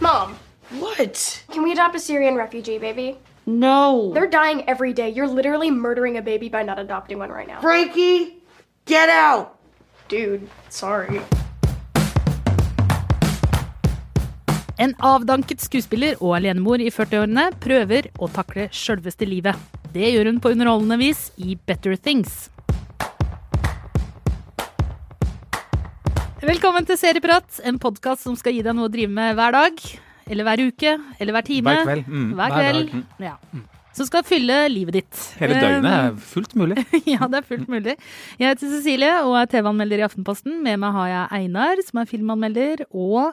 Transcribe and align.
Mom, 0.00 0.36
What? 0.78 1.42
can 1.52 1.62
we 1.62 1.72
adopt 1.72 1.94
a 1.96 1.98
Syrian 1.98 2.36
refugee 2.36 2.78
baby? 2.78 3.16
No. 3.46 4.12
They're 4.14 4.28
dying 4.30 4.62
every 4.68 4.92
day. 4.92 5.08
You're 5.08 5.26
literally 5.26 5.70
murdering 5.70 6.18
a 6.18 6.22
baby 6.22 6.48
by 6.48 6.62
not 6.62 6.78
adopting 6.78 7.18
one 7.18 7.30
right 7.30 7.48
now. 7.48 7.60
Frankie, 7.60 8.42
get 8.84 9.08
out! 9.08 9.56
Dude, 10.08 10.48
sorry. 10.68 11.20
En 14.78 14.94
avdanket 15.02 15.60
skuespiller 15.60 16.14
og 16.22 16.36
alenemor 16.36 16.78
i 16.84 16.90
40-årene 16.94 17.48
prøver 17.58 18.06
å 18.22 18.28
takle 18.30 18.68
sjølveste 18.70 19.26
livet. 19.26 19.56
Det 19.92 20.12
gjør 20.12 20.30
hun 20.30 20.38
på 20.44 20.52
underholdende 20.54 21.00
vis 21.00 21.30
i 21.42 21.56
Better 21.66 21.96
Things. 21.96 22.46
Velkommen 26.38 26.86
til 26.86 26.94
Serieprat, 27.00 27.56
en 27.66 27.78
podkast 27.82 28.22
som 28.22 28.36
skal 28.38 28.54
gi 28.54 28.60
deg 28.62 28.76
noe 28.78 28.86
å 28.86 28.92
drive 28.92 29.10
med 29.10 29.34
hver 29.38 29.54
dag. 29.56 29.80
Eller 30.28 30.44
hver 30.46 30.60
uke, 30.68 30.92
eller 31.18 31.34
hver 31.34 31.46
time. 31.46 31.72
Hver 31.72 31.86
kveld. 31.88 32.08
Mm. 32.12 32.28
Hver 32.36 32.52
Hver 32.54 32.68
kveld. 32.68 32.94
Ja. 33.24 33.34
Som 33.98 34.06
skal 34.06 34.22
fylle 34.28 34.58
livet 34.70 34.98
ditt. 35.00 35.20
Hele 35.40 35.56
døgnet 35.58 35.82
Um, 35.82 35.86
er 35.90 36.18
fullt 36.30 36.52
mulig. 36.60 36.76
ja, 37.14 37.26
det 37.32 37.40
er 37.40 37.46
fullt 37.48 37.70
mulig. 37.72 37.94
Jeg 38.38 38.52
heter 38.52 38.70
Cecilie 38.76 39.14
og 39.26 39.34
er 39.40 39.48
TV-anmelder 39.50 40.02
i 40.04 40.06
Aftenposten. 40.06 40.60
Med 40.62 40.78
meg 40.84 40.94
har 40.94 41.08
jeg 41.10 41.40
Einar, 41.40 41.82
som 41.88 42.02
er 42.04 42.10
filmanmelder, 42.12 42.84
og 42.94 43.32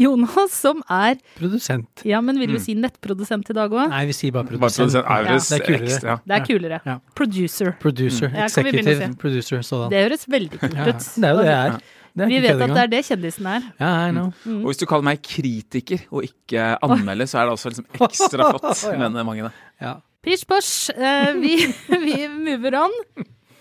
Jonas, 0.00 0.54
som 0.54 0.84
er 0.88 1.18
Produsent. 1.36 2.04
Ja, 2.08 2.20
men 2.24 2.38
vil 2.40 2.54
du 2.54 2.58
Mm. 2.60 2.62
si 2.64 2.74
nettprodusent 2.78 3.50
i 3.50 3.56
dag 3.58 3.70
òg? 3.74 3.90
Nei, 3.90 4.04
vi 4.06 4.14
sier 4.16 4.32
bare 4.32 4.46
produsent. 4.48 4.94
Bare 5.02 5.24
produsent. 5.26 5.50
Ja. 5.50 5.50
Det 5.50 5.58
er 5.58 5.66
kulere. 5.66 5.88
ekstra. 5.90 6.14
Det 6.24 6.36
er 6.38 6.44
kulere. 6.46 6.80
Ja. 6.86 6.98
Producer. 7.18 7.72
Producer. 7.82 8.28
Vi 8.30 8.38
å 8.38 8.44
Executive 8.46 9.10
producer. 9.18 9.64
Sådan. 9.66 9.90
Det 9.90 10.04
høres 10.06 10.24
veldig 10.30 10.60
kult 10.62 10.76
Ja, 10.78 10.86
ut. 10.94 11.08
det 11.16 11.24
er 11.24 11.34
jo 11.34 11.42
det 11.42 11.50
jeg 11.50 11.72
er. 11.74 11.80
Det 12.10 12.24
er 12.24 12.30
Vi 12.30 12.38
ikke 12.40 12.54
vet 12.58 12.62
at 12.66 12.74
det 12.74 12.82
er 12.82 12.92
det 12.92 13.00
kjendisen 13.06 13.46
er. 13.46 13.66
Ja, 13.80 13.90
I 14.08 14.14
know. 14.14 14.30
Mm. 14.44 14.60
Og 14.62 14.70
hvis 14.72 14.80
du 14.82 14.86
kaller 14.90 15.06
meg 15.06 15.20
kritiker 15.24 16.06
og 16.10 16.26
ikke 16.26 16.70
anmelder, 16.82 17.30
så 17.30 17.40
er 17.40 17.48
det 17.48 17.56
også 17.56 17.72
liksom 17.72 17.86
ekstra 17.94 18.48
flott. 18.50 18.86
Ja. 18.88 18.96
Men 18.98 19.20
mange. 19.26 19.52
Ja. 19.80 19.98
Pish 20.24 20.44
posh, 20.48 20.90
Uh, 20.92 21.32
vi, 21.40 21.54
vi 22.06 22.16
mover 22.28 22.82
on. 22.82 22.96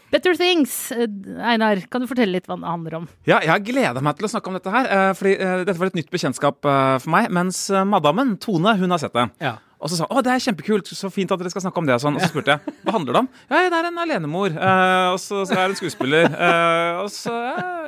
Better 0.09 0.33
Things. 0.33 0.91
Eh, 0.91 1.05
Einar, 1.45 1.83
kan 1.91 2.01
du 2.01 2.09
fortelle 2.09 2.33
litt 2.33 2.47
hva 2.49 2.57
det 2.57 2.65
handler 2.67 2.95
om? 3.01 3.07
Ja, 3.29 3.39
jeg 3.43 3.51
har 3.51 3.61
gleda 3.61 4.01
meg 4.03 4.17
til 4.17 4.25
å 4.25 4.31
snakke 4.31 4.49
om 4.49 4.57
dette 4.57 4.73
her, 4.73 4.89
eh, 4.89 5.11
fordi 5.17 5.35
eh, 5.37 5.55
dette 5.67 5.77
var 5.77 5.91
et 5.91 5.99
nytt 5.99 6.09
bekjentskap 6.13 6.65
eh, 6.65 6.95
for 7.03 7.13
meg. 7.13 7.29
Mens 7.35 7.67
eh, 7.69 7.85
madammen, 7.87 8.33
Tone, 8.41 8.73
hun 8.79 8.95
har 8.95 9.01
sett 9.03 9.13
det. 9.13 9.27
Ja. 9.43 9.57
Og 9.79 9.87
så 9.91 9.95
sa 9.99 10.07
hun 10.09 10.17
å, 10.19 10.23
det 10.25 10.33
er 10.33 10.41
kjempekult, 10.43 10.89
så 10.91 11.07
fint 11.13 11.31
at 11.31 11.39
dere 11.39 11.51
skal 11.53 11.63
snakke 11.63 11.79
om 11.79 11.87
det. 11.87 11.95
Og 11.95 12.03
sånn. 12.03 12.17
Og 12.19 12.23
så 12.25 12.31
spurte 12.33 12.57
jeg 12.57 12.75
hva 12.83 12.95
handler 12.97 13.15
det 13.15 13.21
om. 13.25 13.29
Ja, 13.49 13.61
det 13.71 13.77
er 13.79 13.87
en 13.91 14.01
alenemor. 14.05 14.51
eh, 14.55 15.05
og 15.13 15.19
så, 15.23 15.45
så 15.47 15.55
er 15.55 15.69
en 15.71 15.77
skuespiller. 15.79 16.27
eh, 16.33 17.03
og 17.03 17.07
så 17.15 17.35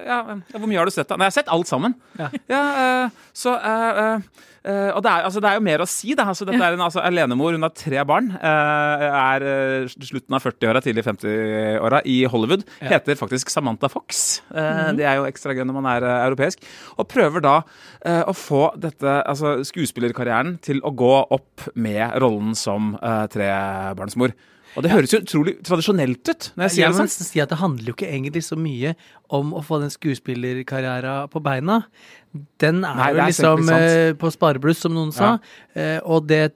ja, 0.08 0.22
ja, 0.32 0.38
Hvor 0.56 0.70
mye 0.72 0.80
har 0.82 0.88
du 0.88 0.96
sett, 0.96 1.10
da? 1.12 1.18
Nei, 1.20 1.28
jeg 1.28 1.36
har 1.36 1.42
sett 1.42 1.52
alt 1.52 1.68
sammen. 1.70 1.98
Ja. 2.18 2.32
eh, 2.48 3.20
så 3.36 3.54
eh, 3.60 4.00
eh, 4.06 4.24
eh, 4.72 4.90
og 4.96 5.02
det 5.04 5.12
er, 5.12 5.26
altså, 5.28 5.42
det 5.44 5.50
er 5.52 5.60
jo 5.60 5.66
mer 5.68 5.84
å 5.84 5.88
si. 5.90 6.16
Da. 6.18 6.26
Altså, 6.32 6.48
dette 6.48 6.64
er 6.64 6.78
en 6.78 6.84
altså, 6.88 7.04
alenemor. 7.06 7.54
Hun 7.58 7.68
har 7.68 7.74
tre 7.76 8.02
barn. 8.08 8.32
eh, 8.40 9.06
er 9.12 9.46
eh, 9.52 9.92
slutten 9.92 10.38
av 10.38 10.44
40-åra, 10.48 10.82
tidlig 10.86 11.04
50-åra 11.06 12.02
i 12.10 12.22
Hollywood. 12.32 12.64
Ja. 12.82 12.94
Heter 12.96 13.20
faktisk 13.20 13.52
Samantha 13.54 13.90
Fox. 13.92 14.42
Eh, 14.54 14.92
Det 14.98 15.06
er 15.12 15.20
jo 15.20 15.28
ekstra 15.30 15.54
gøy 15.58 15.66
når 15.68 15.78
man 15.82 15.90
er 15.94 16.08
eh, 16.08 16.18
europeisk. 16.30 16.64
Og 16.98 17.08
prøver 17.12 17.44
da 17.46 17.56
eh, 18.06 18.24
å 18.26 18.34
få 18.38 18.64
dette, 18.82 19.20
altså 19.28 19.60
skuespillerkarrieren 19.68 20.56
til 20.66 20.82
å 20.88 20.94
gå 20.98 21.14
opp 21.38 21.68
med 21.82 22.18
rollen 22.22 22.56
som 22.58 22.96
uh, 23.02 23.26
trebarnsmor. 23.32 24.36
Og 24.72 24.86
det 24.86 24.92
høres 24.94 25.12
jo 25.12 25.20
utrolig 25.20 25.58
tradisjonelt 25.68 26.22
ut 26.32 26.46
når 26.56 26.64
jeg 26.64 26.74
sier 26.76 26.86
Jeg 26.86 26.94
det 26.96 27.00
sånn. 27.02 27.28
si 27.28 27.42
at 27.44 27.52
det 27.52 27.60
handler 27.60 27.92
jo 27.92 27.96
ikke 27.98 28.08
egentlig 28.08 28.44
så 28.46 28.56
mye 28.56 28.94
om 29.36 29.52
å 29.58 29.64
få 29.66 29.82
den 29.82 29.92
skuespillerkarrieren 29.92 31.28
på 31.32 31.42
beina. 31.44 31.82
Den 32.62 32.80
er 32.88 32.96
Nei, 33.02 33.10
jo 33.12 33.20
er 33.20 33.32
liksom 33.34 33.72
eh, 33.76 34.14
på 34.20 34.32
sparebluss, 34.32 34.80
som 34.86 34.96
noen 34.96 35.12
sa. 35.16 35.34
Eh, 35.76 36.00
og 36.08 36.30
det 36.30 36.54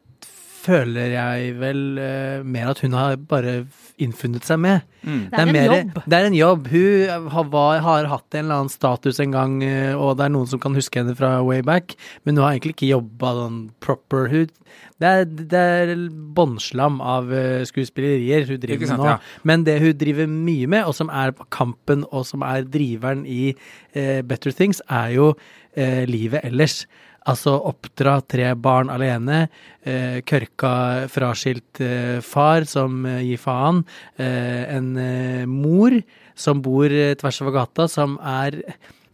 føler 0.65 1.15
jeg 1.15 1.55
vel 1.61 1.81
uh, 2.01 2.45
mer 2.45 2.73
at 2.73 2.81
hun 2.83 2.97
har 2.97 3.17
bare 3.29 3.59
innfunnet 4.01 4.43
seg 4.43 4.59
med. 4.59 4.83
Mm. 5.05 5.21
Det 5.29 5.37
er 5.37 5.45
en 5.45 5.53
mer- 5.55 5.69
jobb. 5.69 5.99
Det 6.03 6.17
er 6.17 6.25
en 6.27 6.35
jobb. 6.35 6.67
Hun 6.67 7.29
har, 7.31 7.47
var, 7.53 7.79
har 7.85 8.09
hatt 8.11 8.35
en 8.35 8.45
eller 8.45 8.63
annen 8.63 8.73
status 8.73 9.21
en 9.23 9.35
gang, 9.35 9.55
eh, 9.63 9.93
og 9.95 10.17
det 10.19 10.25
er 10.25 10.33
noen 10.33 10.49
som 10.51 10.59
kan 10.59 10.75
huske 10.75 10.99
henne 10.99 11.15
fra 11.15 11.37
way 11.45 11.61
back, 11.65 11.95
men 12.25 12.35
hun 12.35 12.43
har 12.43 12.55
egentlig 12.55 12.75
ikke 12.75 12.91
jobba 12.91 13.31
sånn 13.39 13.61
proper. 13.83 14.27
Hun, 14.33 14.51
det 14.99 15.11
er, 15.11 15.25
det 15.53 15.63
er 15.79 15.93
båndslam 16.35 16.99
av 17.03 17.31
eh, 17.31 17.63
skuespillerier 17.67 18.47
hun 18.49 18.59
driver 18.63 18.91
sant, 18.91 18.99
med 18.99 19.05
nå. 19.05 19.13
ja. 19.13 19.41
Men 19.47 19.65
det 19.67 19.79
hun 19.83 19.95
driver 20.01 20.31
mye 20.31 20.71
med, 20.75 20.89
og 20.89 20.97
som 20.97 21.11
er 21.13 21.35
kampen, 21.55 22.03
og 22.11 22.27
som 22.27 22.43
er 22.43 22.67
driveren 22.67 23.23
i 23.29 23.53
uh, 23.55 24.21
Better 24.27 24.51
Things, 24.55 24.81
er 24.91 25.15
jo 25.15 25.31
uh, 25.35 26.03
livet 26.09 26.43
ellers. 26.43 26.83
Altså 27.25 27.55
oppdra 27.57 28.19
tre 28.29 28.51
barn 28.53 28.91
alene, 28.93 29.47
eh, 29.81 30.19
kørka 30.21 31.07
fraskilt 31.09 31.81
eh, 31.81 32.19
far 32.21 32.67
som 32.69 32.99
eh, 33.09 33.23
gir 33.25 33.41
faen, 33.41 33.81
eh, 34.21 34.61
en 34.75 34.91
eh, 35.01 35.47
mor 35.49 35.95
som 36.37 36.61
bor 36.61 36.85
eh, 36.85 37.15
tvers 37.17 37.41
over 37.41 37.57
gata, 37.57 37.87
som 37.89 38.19
er 38.21 38.61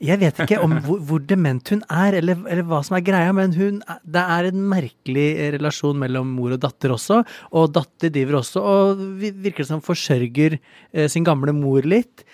jeg 0.02 0.18
vet 0.18 0.40
ikke 0.42 0.58
om 0.66 0.72
hvor, 0.82 0.98
hvor 1.06 1.22
dement 1.30 1.72
hun 1.72 1.84
er, 1.86 2.16
eller, 2.18 2.40
eller 2.50 2.66
hva 2.66 2.80
som 2.84 2.98
er 2.98 3.04
greia, 3.06 3.32
men 3.38 3.54
hun, 3.54 3.76
det 4.02 4.24
er 4.36 4.48
en 4.50 4.64
merkelig 4.72 5.28
relasjon 5.60 6.00
mellom 6.02 6.32
mor 6.40 6.56
og 6.56 6.64
datter 6.64 6.96
også. 6.96 7.20
Og 7.54 7.70
datter 7.76 8.10
driver 8.10 8.40
også 8.40 8.64
og 8.66 9.04
virker 9.22 9.68
som 9.70 9.84
forsørger 9.86 10.58
sin 11.06 11.28
gamle 11.28 11.54
mor 11.54 11.86
litt. 11.86 12.26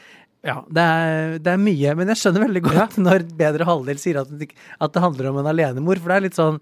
Ja, 0.46 0.60
det 0.70 0.84
er, 0.84 1.38
det 1.42 1.54
er 1.54 1.62
mye, 1.62 1.94
men 1.98 2.12
jeg 2.12 2.22
skjønner 2.22 2.46
veldig 2.46 2.64
godt 2.68 3.00
når 3.08 3.26
bedre 3.40 3.68
halvdel 3.68 4.02
sier 4.02 4.22
at 4.22 4.30
at 4.32 4.94
det 4.94 5.04
handler 5.04 5.32
om 5.32 5.40
en 5.42 5.50
alenemor, 5.50 6.02
for 6.02 6.14
det 6.14 6.18
er 6.18 6.26
litt 6.28 6.38
sånn 6.38 6.60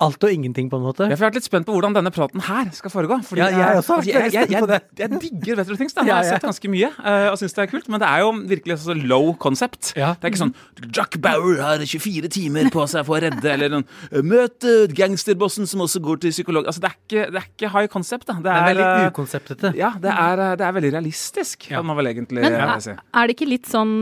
alt 0.00 0.22
og 0.22 0.30
ingenting, 0.30 0.68
på 0.70 0.78
en 0.78 0.84
måte. 0.84 1.06
Ja, 1.08 1.16
for 1.16 1.16
Jeg 1.16 1.18
har 1.18 1.30
vært 1.32 1.38
litt 1.40 1.46
spent 1.48 1.66
på 1.66 1.74
hvordan 1.74 1.94
denne 1.96 2.10
praten 2.14 2.42
her 2.46 2.68
skal 2.76 2.92
foregå. 2.92 3.16
Fordi 3.26 3.40
Ja, 3.42 3.48
jeg 3.50 3.80
også 3.80 3.96
har 3.96 4.02
vært 4.04 4.08
jeg, 4.08 4.32
jeg, 4.32 4.50
jeg, 4.52 4.80
jeg, 5.00 5.20
digger 5.24 5.56
Better 5.58 5.78
Things. 5.80 5.94
da 5.96 6.04
Jeg 6.08 6.14
har 6.14 6.28
sett 6.28 6.44
ganske 6.46 6.70
mye 6.70 6.90
eh, 6.92 7.26
og 7.32 7.38
syns 7.40 7.56
det 7.56 7.64
er 7.64 7.70
kult. 7.72 7.88
Men 7.90 8.02
det 8.02 8.08
er 8.08 8.22
jo 8.22 8.28
virkelig 8.52 8.76
så 8.84 8.94
low 8.94 9.32
concept. 9.42 9.92
Det 9.96 10.04
er 10.06 10.30
ikke 10.30 10.42
sånn 10.44 10.54
Jack 10.94 11.18
Bauer 11.24 11.58
har 11.64 11.82
24 11.82 12.30
timer 12.30 12.70
på 12.74 12.84
seg 12.90 13.06
for 13.08 13.18
å 13.18 13.22
redde, 13.26 13.48
eller 13.50 13.72
noen 13.74 13.88
Møt 14.28 14.66
eh, 14.68 14.86
gangsterbossen 14.94 15.66
som 15.66 15.82
også 15.82 16.02
går 16.04 16.22
til 16.22 16.34
psykolog. 16.36 16.68
Altså, 16.70 16.84
det 16.84 16.92
er 16.92 16.96
ikke, 17.00 17.26
det 17.34 17.42
er 17.42 17.48
ikke 17.50 17.72
high 17.74 17.90
concept. 17.90 18.28
da 18.30 18.38
Det 18.38 18.46
Det 18.46 18.54
er 18.54 18.68
veldig 18.70 18.86
eh, 18.86 19.08
ukonseptete. 19.10 19.72
Ja, 19.78 19.90
det 19.98 20.14
er, 20.14 20.44
det 20.60 20.66
er 20.68 20.76
veldig 20.78 20.92
realistisk, 20.94 21.68
Ja. 21.72 21.80
kan 21.82 21.86
man 21.90 21.98
vel 21.98 22.12
egentlig 22.12 22.42
Men 22.46 22.54
er, 22.54 22.78
si. 22.84 22.94
er 22.94 23.26
det 23.26 23.34
ikke 23.36 23.50
litt 23.50 23.66
sånn, 23.68 23.98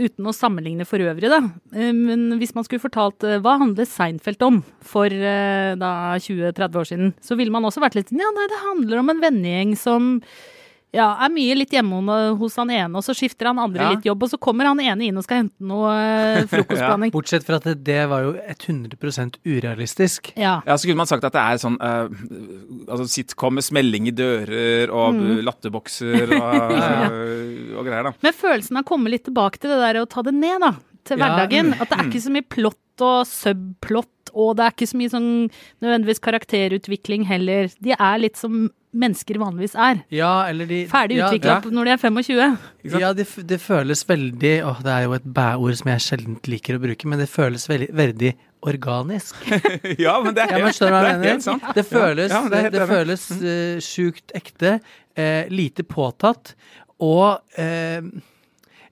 uten 0.00 0.30
å 0.30 0.34
sammenligne 0.36 0.86
for 0.86 1.02
øvrig, 1.02 1.28
da, 1.30 1.40
men 1.74 2.38
hvis 2.40 2.54
man 2.54 2.64
skulle 2.66 2.82
fortalt 2.82 3.26
hva 3.42 3.56
handler 3.60 3.88
Seinfeld 3.88 4.42
om 4.46 4.60
for 4.86 5.10
da 5.80 5.90
20-30 6.20 6.80
år 6.82 6.88
siden, 6.92 7.12
så 7.24 7.36
ville 7.38 7.50
man 7.54 7.64
også 7.68 7.82
vært 7.84 7.98
litt 8.00 8.12
Ja, 8.14 8.30
nei, 8.36 8.46
det 8.52 8.62
handler 8.68 9.02
om 9.04 9.10
en 9.14 9.20
vennegjeng 9.22 9.76
som 9.78 10.16
ja, 10.90 11.04
er 11.22 11.30
mye 11.30 11.54
litt 11.54 11.70
hjemme 11.70 12.00
hos 12.34 12.56
han 12.58 12.70
ene, 12.74 12.98
og 12.98 13.04
så 13.06 13.14
skifter 13.14 13.46
han 13.46 13.60
andre 13.62 13.84
Ja. 13.84 13.90
litt 13.94 14.06
jobb, 14.08 14.24
og 14.26 14.30
så 14.32 14.38
kommer 14.42 14.66
han 14.66 14.80
ene 14.82 15.04
inn 15.06 15.20
og 15.20 15.22
skal 15.22 15.44
hente 15.44 15.62
noe 15.62 15.86
eh, 15.94 16.40
frokostblanding. 16.50 17.12
Bortsett 17.14 17.46
fra 17.46 17.60
at 17.60 17.68
det, 17.68 17.76
det 17.86 18.00
var 18.10 18.24
jo 18.26 18.32
100 18.34 19.38
urealistisk. 19.46 20.32
Ja. 20.34 20.56
Ja, 20.66 20.74
så 20.74 20.88
kunne 20.90 20.98
man 21.04 21.06
sagt 21.06 21.22
at 21.28 21.36
det 21.36 21.44
er 21.46 21.60
sånn 21.62 21.78
eh, 21.78 22.10
altså 22.90 23.06
sitcom 23.06 23.54
med 23.60 23.68
smelling 23.68 24.10
i 24.10 24.14
dører 24.18 24.90
og 24.90 25.14
Mm. 25.20 25.38
latterbokser 25.46 26.26
og, 26.34 26.74
eh, 26.82 27.78
og 27.78 27.86
greier, 27.86 28.10
da. 28.10 28.12
Men 28.26 28.34
følelsen 28.42 28.76
av 28.80 28.82
å 28.82 28.90
komme 28.90 29.14
litt 29.14 29.28
tilbake 29.30 29.62
til 29.62 29.70
det 29.70 29.78
der 29.86 30.02
å 30.02 30.08
ta 30.10 30.26
det 30.26 30.34
ned, 30.34 30.58
da. 30.66 30.74
Til 31.06 31.22
Ja, 31.22 31.30
hverdagen. 31.30 31.70
mm. 31.70 31.80
At 31.86 31.88
det 31.94 31.98
er 32.02 32.08
ikke 32.10 32.24
så 32.26 32.34
mye 32.34 32.50
plott 32.50 33.06
og 33.06 33.22
subplott, 33.30 34.19
og 34.32 34.56
det 34.58 34.66
er 34.66 34.74
ikke 34.74 34.90
så 34.90 35.00
mye 35.00 35.12
sånn 35.12 35.30
nødvendigvis 35.82 36.22
karakterutvikling 36.24 37.26
heller. 37.28 37.70
De 37.82 37.96
er 37.96 38.22
litt 38.22 38.38
som 38.40 38.68
mennesker 38.90 39.38
vanligvis 39.38 39.76
er. 39.78 40.00
Ja, 40.10 40.48
eller 40.50 40.66
de 40.66 40.82
Ferdig 40.90 41.20
ja, 41.20 41.28
utvikla 41.28 41.56
ja. 41.60 41.72
når 41.74 41.86
de 41.86 41.92
er 41.92 42.00
25. 42.02 42.54
Ja, 42.98 43.12
det, 43.14 43.26
det 43.46 43.58
føles 43.62 44.02
veldig 44.08 44.54
Åh, 44.66 44.80
det 44.82 44.94
er 44.94 45.04
jo 45.06 45.14
et 45.14 45.28
bæ-ord 45.38 45.76
som 45.78 45.92
jeg 45.92 46.04
sjelden 46.06 46.38
liker 46.50 46.78
å 46.78 46.82
bruke, 46.82 47.10
men 47.10 47.22
det 47.22 47.28
føles 47.30 47.68
veldig, 47.70 47.90
veldig 48.00 48.32
organisk. 48.66 49.38
ja, 50.04 50.16
men 50.24 50.34
det 50.36 50.44
er, 50.44 50.56
Ja, 50.58 50.64
men 50.66 50.74
det 50.74 50.90
er 50.98 51.22
helt 51.28 51.46
sant. 51.46 51.70
Det 51.76 51.86
føles, 51.86 52.34
Ja, 52.34 52.42
det 52.50 52.64
det, 52.74 52.88
føles 52.90 53.28
uh, 53.38 53.78
sjukt 53.84 54.34
ekte, 54.36 54.78
uh, 55.18 55.44
lite 55.52 55.86
påtatt, 55.86 56.54
og 57.00 57.40
eh, 57.56 58.02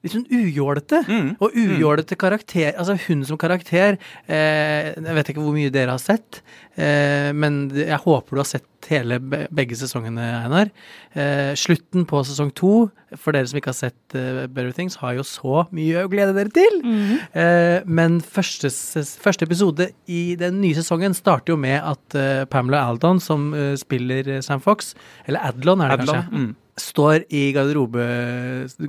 litt 0.08 0.16
sånn 0.16 0.28
ujålete. 0.32 1.02
Mm. 1.08 1.28
Og 1.38 1.54
ujålete 1.56 2.18
karakter 2.18 2.74
Altså 2.78 2.96
hun 3.06 3.24
som 3.28 3.38
karakter 3.40 3.96
eh, 4.26 4.94
Jeg 4.94 5.16
vet 5.18 5.30
ikke 5.32 5.44
hvor 5.44 5.56
mye 5.56 5.72
dere 5.72 5.94
har 5.94 6.02
sett, 6.02 6.40
eh, 6.76 7.30
men 7.36 7.66
jeg 7.76 8.00
håper 8.04 8.36
du 8.36 8.42
har 8.42 8.48
sett 8.48 8.66
hele 8.88 9.18
begge 9.20 9.76
sesongene, 9.76 10.22
Einar. 10.44 10.70
Eh, 11.18 11.52
slutten 11.58 12.06
på 12.08 12.20
sesong 12.26 12.52
to, 12.56 12.88
for 13.18 13.34
dere 13.34 13.48
som 13.50 13.58
ikke 13.58 13.72
har 13.72 13.78
sett 13.78 14.16
eh, 14.16 14.44
Better 14.46 14.72
Things, 14.76 14.98
har 15.02 15.16
jo 15.18 15.24
så 15.26 15.64
mye 15.74 16.04
å 16.04 16.12
glede 16.12 16.36
dere 16.36 16.52
til. 16.54 16.78
Eh, 17.32 17.84
men 17.88 18.20
første, 18.24 18.70
første 18.70 19.48
episode 19.48 19.90
i 20.06 20.22
den 20.40 20.60
nye 20.62 20.78
sesongen 20.78 21.16
starter 21.16 21.54
jo 21.54 21.58
med 21.60 21.80
at 21.82 22.18
eh, 22.18 22.46
Pamela 22.50 22.84
Aldon, 22.88 23.20
som 23.22 23.50
eh, 23.56 23.74
spiller 23.80 24.38
Sam 24.46 24.62
Fox, 24.64 24.94
eller 25.26 25.50
Adlon 25.50 25.84
er 25.84 25.92
det 25.92 26.00
Adlon, 26.00 26.22
kanskje, 26.22 26.46
mm. 26.46 26.56
Står 26.80 27.24
i 27.34 27.52
garderobe, 27.56 28.04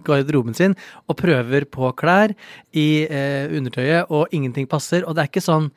garderoben 0.06 0.56
sin 0.58 0.76
og 1.10 1.18
prøver 1.20 1.66
på 1.70 1.92
klær 2.00 2.34
i 2.78 2.88
eh, 3.10 3.48
undertøyet, 3.58 4.10
og 4.10 4.28
ingenting 4.36 4.68
passer. 4.70 5.04
Og 5.08 5.16
det 5.16 5.26
er 5.26 5.32
ikke 5.34 5.46
sånn 5.46 5.72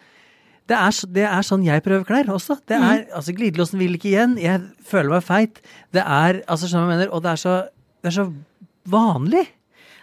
Det 0.70 0.76
er, 0.78 0.94
det 1.12 1.24
er 1.26 1.42
sånn 1.42 1.64
jeg 1.66 1.82
prøver 1.82 2.04
klær 2.06 2.28
også. 2.30 2.54
Det 2.70 2.78
Mm. 2.78 2.84
er, 2.86 3.00
altså 3.18 3.32
Glidelåsen 3.34 3.78
vil 3.80 3.96
ikke 3.98 4.12
igjen. 4.12 4.36
Jeg 4.38 4.60
føler 4.86 5.10
meg 5.10 5.24
feit. 5.26 5.58
Det 5.92 6.00
er 6.06 6.38
altså 6.46 6.68
sånn 6.70 6.86
jeg 6.86 6.92
mener, 6.92 7.10
og 7.12 7.22
det 7.24 7.32
er 7.32 7.40
så, 7.42 7.54
det 8.00 8.12
er 8.12 8.14
så 8.22 8.26
vanlig. 8.88 9.42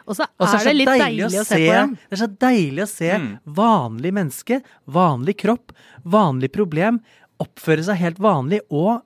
Og 0.05 0.15
så 0.17 0.25
Og 0.37 0.47
så 0.49 0.59
er 0.59 0.63
det 0.65 0.75
litt 0.75 0.87
deilig 0.89 1.25
å 1.25 1.45
se 1.45 1.55
på 1.55 1.71
dem. 1.73 1.95
Det 2.09 2.17
er 2.17 2.21
så 2.25 2.27
deilig 2.43 2.83
å 2.83 2.89
se 2.91 3.09
Mm. 3.17 3.39
vanlig 3.55 4.11
menneske, 4.13 4.61
vanlig 4.87 5.37
kropp, 5.37 5.71
vanlig 6.05 6.51
problem, 6.51 6.99
oppføre 7.39 7.83
seg 7.87 7.95
helt 8.03 8.17
vanlig 8.19 8.59
og 8.69 9.01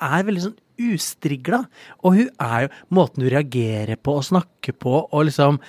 er 0.00 0.22
veldig 0.24 0.42
sånn 0.42 0.56
ustrigla. 0.80 1.62
Og 2.04 2.18
hun 2.18 2.28
er 2.42 2.66
jo 2.66 2.70
Måten 2.96 3.24
hun 3.24 3.32
reagerer 3.32 3.96
på 3.96 4.16
og 4.20 4.26
snakker 4.28 4.76
på 4.76 4.98
og 5.06 5.26
liksom 5.28 5.60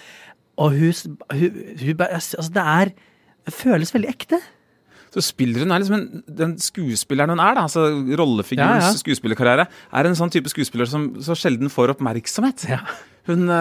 Og 0.58 0.78
hun, 0.78 1.18
hun, 1.32 1.64
hun 1.82 2.06
Altså, 2.10 2.52
det 2.54 2.64
er 2.64 2.94
Det 3.48 3.54
føles 3.54 3.94
veldig 3.94 4.10
ekte. 4.12 4.40
Så 5.14 5.24
spilleren 5.24 5.72
er 5.72 5.80
liksom 5.80 5.96
en, 5.98 6.24
Den 6.28 6.58
skuespilleren 6.60 7.32
hun 7.32 7.40
er, 7.40 7.56
da, 7.56 7.62
altså 7.68 7.88
rollefigurens 8.20 8.84
Ja, 8.84 8.92
ja. 8.92 8.98
skuespillerkarriere, 9.00 9.68
er 9.94 10.10
en 10.10 10.18
sånn 10.20 10.34
type 10.34 10.52
skuespiller 10.52 10.90
som 10.90 11.14
så 11.24 11.36
sjelden 11.38 11.72
får 11.72 11.96
oppmerksomhet. 11.96 12.68
Ja. 12.70 12.82
Hun 13.28 13.50
uh, 13.52 13.56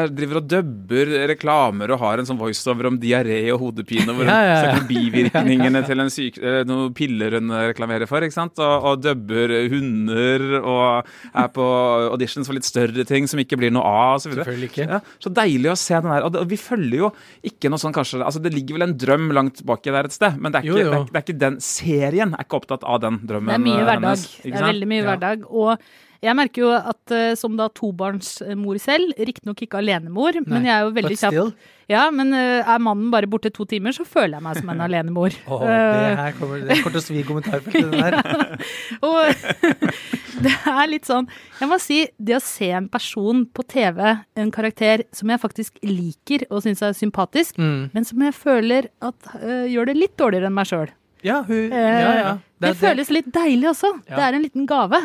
er, 0.00 0.08
driver 0.16 0.38
og 0.40 0.46
dubber 0.48 1.10
reklamer 1.28 1.92
og 1.94 2.00
har 2.00 2.20
en 2.22 2.28
sånn 2.28 2.38
voiceover 2.40 2.88
om 2.88 2.96
diaré 3.02 3.38
og 3.52 3.60
hodepine, 3.60 4.06
hvor 4.16 4.24
hun 4.24 4.30
Ja, 4.32 4.38
ja, 4.40 4.50
ja. 4.54 4.60
snakker 4.64 4.80
om 4.80 4.88
bivirkningene 4.88 5.82
til 5.90 6.00
en 6.00 6.12
syk, 6.12 6.38
uh, 6.40 6.60
noen 6.68 6.94
piller 6.96 7.36
hun 7.36 7.52
reklamerer 7.70 8.08
for, 8.10 8.24
ikke 8.24 8.36
sant? 8.38 8.58
Og, 8.64 8.86
og 8.92 9.02
dubber 9.04 9.52
hunder 9.72 10.46
og 10.60 11.10
er 11.36 11.50
på 11.52 11.66
auditions 12.14 12.48
for 12.48 12.56
litt 12.56 12.68
større 12.68 13.04
ting 13.08 13.28
som 13.30 13.42
ikke 13.42 13.58
blir 13.60 13.74
noe 13.74 13.84
av, 13.84 14.16
og 14.16 14.24
så 14.24 14.32
videre. 14.32 14.46
Selvfølgelig 14.48 14.70
ikke. 14.72 14.88
Ja, 14.96 15.00
så 15.20 15.32
deilig 15.40 15.72
å 15.72 15.78
se 15.78 15.94
den 16.00 16.10
her. 16.14 16.26
Og, 16.26 16.32
det, 16.34 16.42
og 16.44 16.50
vi 16.50 16.60
følger 16.60 17.04
jo 17.04 17.12
ikke 17.52 17.70
noe 17.72 17.80
sånn 17.82 17.94
kanskje 17.96 18.20
Altså 18.24 18.40
det 18.42 18.52
ligger 18.54 18.76
vel 18.78 18.86
en 18.88 18.96
drøm 19.00 19.30
langt 19.36 19.60
baki 19.66 19.92
der 19.94 20.08
et 20.08 20.14
sted, 20.16 20.36
men 20.40 20.52
det 20.52 20.60
er 20.62 20.68
ikke, 20.68 20.76
Jo, 20.76 20.84
jo. 20.84 20.90
Det, 20.90 21.00
er, 21.00 21.08
det 21.12 21.20
er 21.20 21.26
ikke 21.28 21.40
den 21.44 21.58
serien 21.64 22.34
er 22.36 22.44
ikke 22.46 22.60
opptatt 22.62 22.84
av 22.88 23.00
den 23.04 23.20
drømmen. 23.28 23.50
Det 23.52 23.58
er 23.58 23.64
mye 23.68 23.82
hverdag. 23.84 24.06
hennes, 24.08 24.24
Det 24.44 24.54
er 24.56 24.66
veldig 24.72 24.88
mye 24.90 25.02
Ja. 25.02 25.08
hverdag. 25.12 25.44
Og 25.50 25.90
jeg 26.20 26.36
merker 26.36 26.62
jo 26.66 26.70
at 26.76 27.12
uh, 27.16 27.32
som 27.38 27.54
da 27.56 27.68
tobarnsmor 27.72 28.78
selv, 28.82 29.14
riktignok 29.16 29.62
ikke 29.64 29.78
alenemor, 29.80 30.36
men 30.46 30.66
jeg 30.68 30.74
er 30.74 30.82
jo 30.84 30.90
veldig 30.96 31.16
kjapp. 31.20 31.68
Ja, 31.90 32.02
men 32.14 32.30
uh, 32.36 32.60
er 32.60 32.82
mannen 32.84 33.08
bare 33.10 33.26
borte 33.30 33.50
to 33.50 33.64
timer, 33.66 33.94
så 33.96 34.04
føler 34.06 34.36
jeg 34.36 34.44
meg 34.44 34.58
som 34.60 34.68
en 34.74 34.82
alenemor. 34.86 35.32
Eh, 35.34 35.64
det 35.64 36.18
her 36.20 36.36
kommer, 36.38 36.60
det 36.68 36.76
kommer 36.82 36.94
til 36.94 37.00
å 37.00 37.04
svi 37.06 37.18
i 37.22 37.24
kommentarfeltet, 37.26 37.90
det 37.90 38.02
der. 38.04 38.66
Og 39.08 39.80
det 40.44 40.52
er 40.70 40.86
litt 40.88 41.08
sånn 41.08 41.26
Jeg 41.58 41.68
må 41.68 41.76
si, 41.82 41.98
det 42.16 42.36
å 42.38 42.42
se 42.44 42.68
en 42.76 42.86
person 42.92 43.42
på 43.56 43.64
TV, 43.68 44.00
en 44.40 44.52
karakter 44.54 45.04
som 45.16 45.32
jeg 45.32 45.42
faktisk 45.42 45.80
liker 45.84 46.44
og 46.50 46.62
syns 46.66 46.84
er 46.86 46.96
sympatisk, 46.96 47.56
Mm. 47.60 47.90
men 47.92 48.04
som 48.06 48.22
jeg 48.22 48.32
føler 48.36 48.86
at 49.04 49.32
uh, 49.40 49.64
gjør 49.68 49.90
det 49.90 49.96
litt 49.98 50.14
dårligere 50.20 50.48
enn 50.48 50.54
meg 50.56 50.68
sjøl. 50.70 50.92
Ja, 51.26 51.42
hun, 51.44 51.72
ja, 51.74 52.12
ja. 52.16 52.30
Det, 52.62 52.70
føles 52.80 53.10
litt 53.12 53.28
deilig 53.34 53.68
også. 53.74 53.90
Ja. 54.08 54.14
Det 54.16 54.22
er 54.24 54.36
en 54.38 54.44
liten 54.46 54.68
gave. 54.70 55.00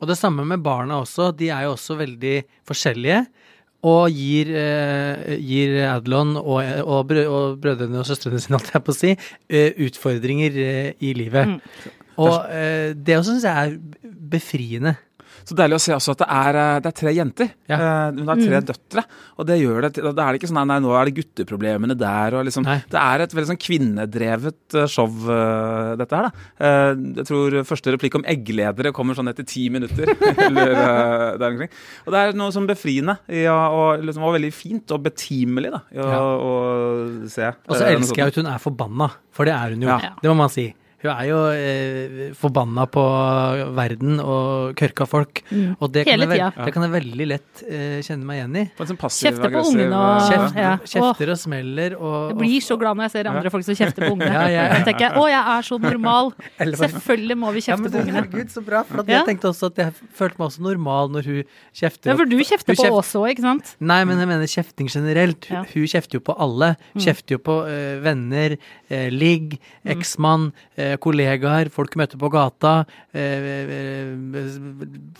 Og 0.00 0.10
det 0.10 0.18
samme 0.20 0.44
med 0.48 0.64
barna 0.64 1.00
også. 1.02 1.30
De 1.36 1.50
er 1.52 1.66
jo 1.66 1.74
også 1.74 1.96
veldig 2.00 2.36
forskjellige. 2.68 3.24
Og 3.86 4.10
gir, 4.10 4.50
eh, 4.56 5.36
gir 5.38 5.76
Adlon 5.86 6.34
og, 6.40 6.58
og, 6.82 7.12
og 7.22 7.60
brødrene 7.62 8.00
og 8.00 8.08
søstrene 8.08 8.40
sine, 8.42 8.58
alt 8.58 8.72
jeg 8.72 8.82
på 8.82 8.94
å 8.94 8.96
si, 8.96 9.12
eh, 9.48 9.76
utfordringer 9.86 10.58
eh, 10.64 10.88
i 11.04 11.12
livet. 11.16 11.54
Mm. 11.54 11.92
Og 12.24 12.36
eh, 12.50 12.94
det 12.96 13.18
også 13.18 13.36
syns 13.36 13.46
jeg 13.46 13.70
er 13.70 14.14
befriende. 14.32 14.96
Så 15.46 15.54
deilig 15.54 15.76
å 15.78 15.80
se 15.80 15.92
også 15.94 16.10
at 16.16 16.18
det 16.24 16.26
er, 16.34 16.56
eh, 16.58 16.78
det 16.82 16.88
er 16.90 16.94
tre 16.98 17.12
jenter. 17.14 17.50
Ja. 17.70 17.76
Eh, 17.76 18.12
Hun 18.16 18.26
har 18.26 18.36
tre 18.40 18.56
Mm. 18.60 18.64
døtre. 18.66 19.04
Og 19.38 19.46
det 19.46 19.60
gjør 19.60 19.80
det 19.86 19.90
til 19.94 20.12
Da 20.12 20.22
er 20.26 20.32
det 20.32 20.40
ikke 20.42 20.48
sånn 20.50 20.66
nei, 20.66 20.78
nå 20.82 20.90
er 20.98 21.04
det 21.06 21.14
gutteproblemene 21.20 21.96
der 21.96 22.34
og 22.34 22.44
liksom 22.46 22.64
Nei. 22.66 22.78
Det 22.90 22.98
er 22.98 23.20
et 23.22 23.30
veldig 23.36 23.50
sånn 23.52 23.60
kvinnedrevet 23.62 24.74
eh, 24.74 24.86
show, 24.90 25.06
eh, 25.30 25.94
dette 25.96 26.10
her, 26.16 26.26
da. 26.28 26.30
Eh, 26.58 26.94
Jeg 27.20 27.26
tror 27.26 27.50
første 27.64 27.94
replikk 27.94 28.14
om 28.18 28.24
eggledere 28.24 28.92
kommer 28.92 29.14
sånn 29.14 29.28
etter 29.30 29.46
ti 29.46 29.68
minutter. 29.70 30.06
eller 30.46 30.72
eh, 30.72 31.36
der 31.38 31.50
omkring. 31.52 31.70
Og 32.06 32.12
det 32.12 32.18
er 32.24 32.32
noe 32.32 32.50
sånn 32.50 32.66
befriende 32.66 33.18
ja, 33.28 33.68
og 33.70 34.02
liksom, 34.02 34.22
og 34.26 34.34
veldig 34.34 34.52
fint 34.52 34.90
og 34.90 35.02
betimelig 35.06 35.70
da, 35.70 35.80
i 35.92 35.98
å, 36.02 36.08
Ja. 36.10 36.20
å 36.36 37.28
se. 37.30 37.52
Og 37.68 37.76
så 37.76 37.86
eh, 37.86 37.94
elsker 37.94 38.16
jeg 38.24 38.26
at 38.34 38.34
hun 38.42 38.46
er 38.50 38.58
forbanna, 38.58 39.10
for 39.30 39.44
det 39.46 39.54
er 39.54 39.70
hun 39.76 39.82
jo. 39.82 39.88
Ja. 39.88 40.10
Det 40.20 40.28
må 40.30 40.36
man 40.36 40.48
si. 40.50 40.72
Hun 41.02 41.10
er 41.12 41.26
jo 41.28 41.38
eh, 41.52 42.30
forbanna 42.34 42.86
på 42.88 43.02
verden 43.76 44.16
og 44.22 44.72
kørka 44.78 45.04
folk. 45.08 45.42
Mm. 45.52 45.76
Og 45.80 45.90
det 45.92 46.06
kan, 46.08 46.22
jeg 46.24 46.52
det 46.56 46.72
kan 46.74 46.86
jeg 46.86 46.92
veldig 46.94 47.26
lett 47.28 47.62
eh, 47.68 47.98
kjenne 48.06 48.24
meg 48.26 48.40
igjen 48.40 48.56
i. 48.56 48.64
På 48.78 48.86
sånn 48.88 48.96
Kjefter 48.96 49.52
på 49.52 49.62
ungene 49.70 49.92
og- 49.92 50.22
eh, 50.22 50.30
Kjefter, 50.30 50.62
ja. 50.62 50.72
kjefter 50.88 51.32
og 51.34 51.38
smeller 51.42 51.96
og 52.00 52.16
Jeg 52.32 52.38
blir 52.40 52.64
så 52.64 52.78
glad 52.80 52.96
når 52.96 53.06
jeg 53.08 53.12
ser 53.16 53.28
andre 53.30 53.50
folk 53.52 53.64
som 53.68 53.74
kjefter 53.78 54.06
på 54.06 54.12
ungene. 54.16 54.32
Ja, 54.46 54.48
ja. 54.52 54.64
Da 54.72 54.84
tenker 54.88 55.06
jeg 55.08 55.16
å, 55.20 55.26
jeg 55.28 55.42
er 55.56 55.66
så 55.68 55.78
normal. 55.80 56.32
Selvfølgelig 56.82 57.36
må 57.40 57.52
vi 57.54 57.60
Ja, 57.62 57.66
kjefte 57.76 57.82
men 57.82 57.92
på 57.92 58.00
ungene. 58.02 58.16
herregud, 58.22 58.50
så 58.56 58.64
bra. 58.64 58.82
For 58.88 59.00
at 59.04 59.08
Ja. 59.12 59.18
jeg 59.20 59.28
tenkte 59.30 59.50
også 59.52 59.70
at 59.72 59.76
jeg 59.84 59.92
følte 60.16 60.38
meg 60.40 60.46
også 60.48 60.64
normal 60.64 61.08
når 61.14 61.24
hun 61.30 61.42
kjefter. 61.76 62.10
Ja, 62.12 62.16
for 62.16 62.24
du 62.32 62.36
kjefter 62.40 62.72
på 62.74 62.82
kjeft- 62.84 62.98
også, 63.00 63.24
ikke 63.30 63.44
sant? 63.44 63.74
Nei, 63.80 64.00
men 64.08 64.18
jeg 64.18 64.28
mener 64.32 64.46
kjefting 64.50 64.88
generelt. 64.92 65.44
Hun, 65.50 65.56
Ja. 65.56 65.62
hun 65.74 65.86
kjefter 65.92 66.18
jo 66.18 66.20
på 66.20 66.36
alle. 66.40 66.72
Hun 66.94 67.02
kjefter 67.04 67.36
jo 67.36 67.38
på 67.38 67.56
eh, 67.68 68.00
venner, 68.04 68.56
eh, 68.90 69.08
ligg, 69.10 69.58
eksmann, 69.84 70.52
eh, 70.86 70.96
kollegaer, 71.02 71.70
folk 71.72 71.96
møter 71.98 72.20
på 72.20 72.30
gata. 72.32 72.74
Eh, 73.14 73.46
eh, 73.62 74.50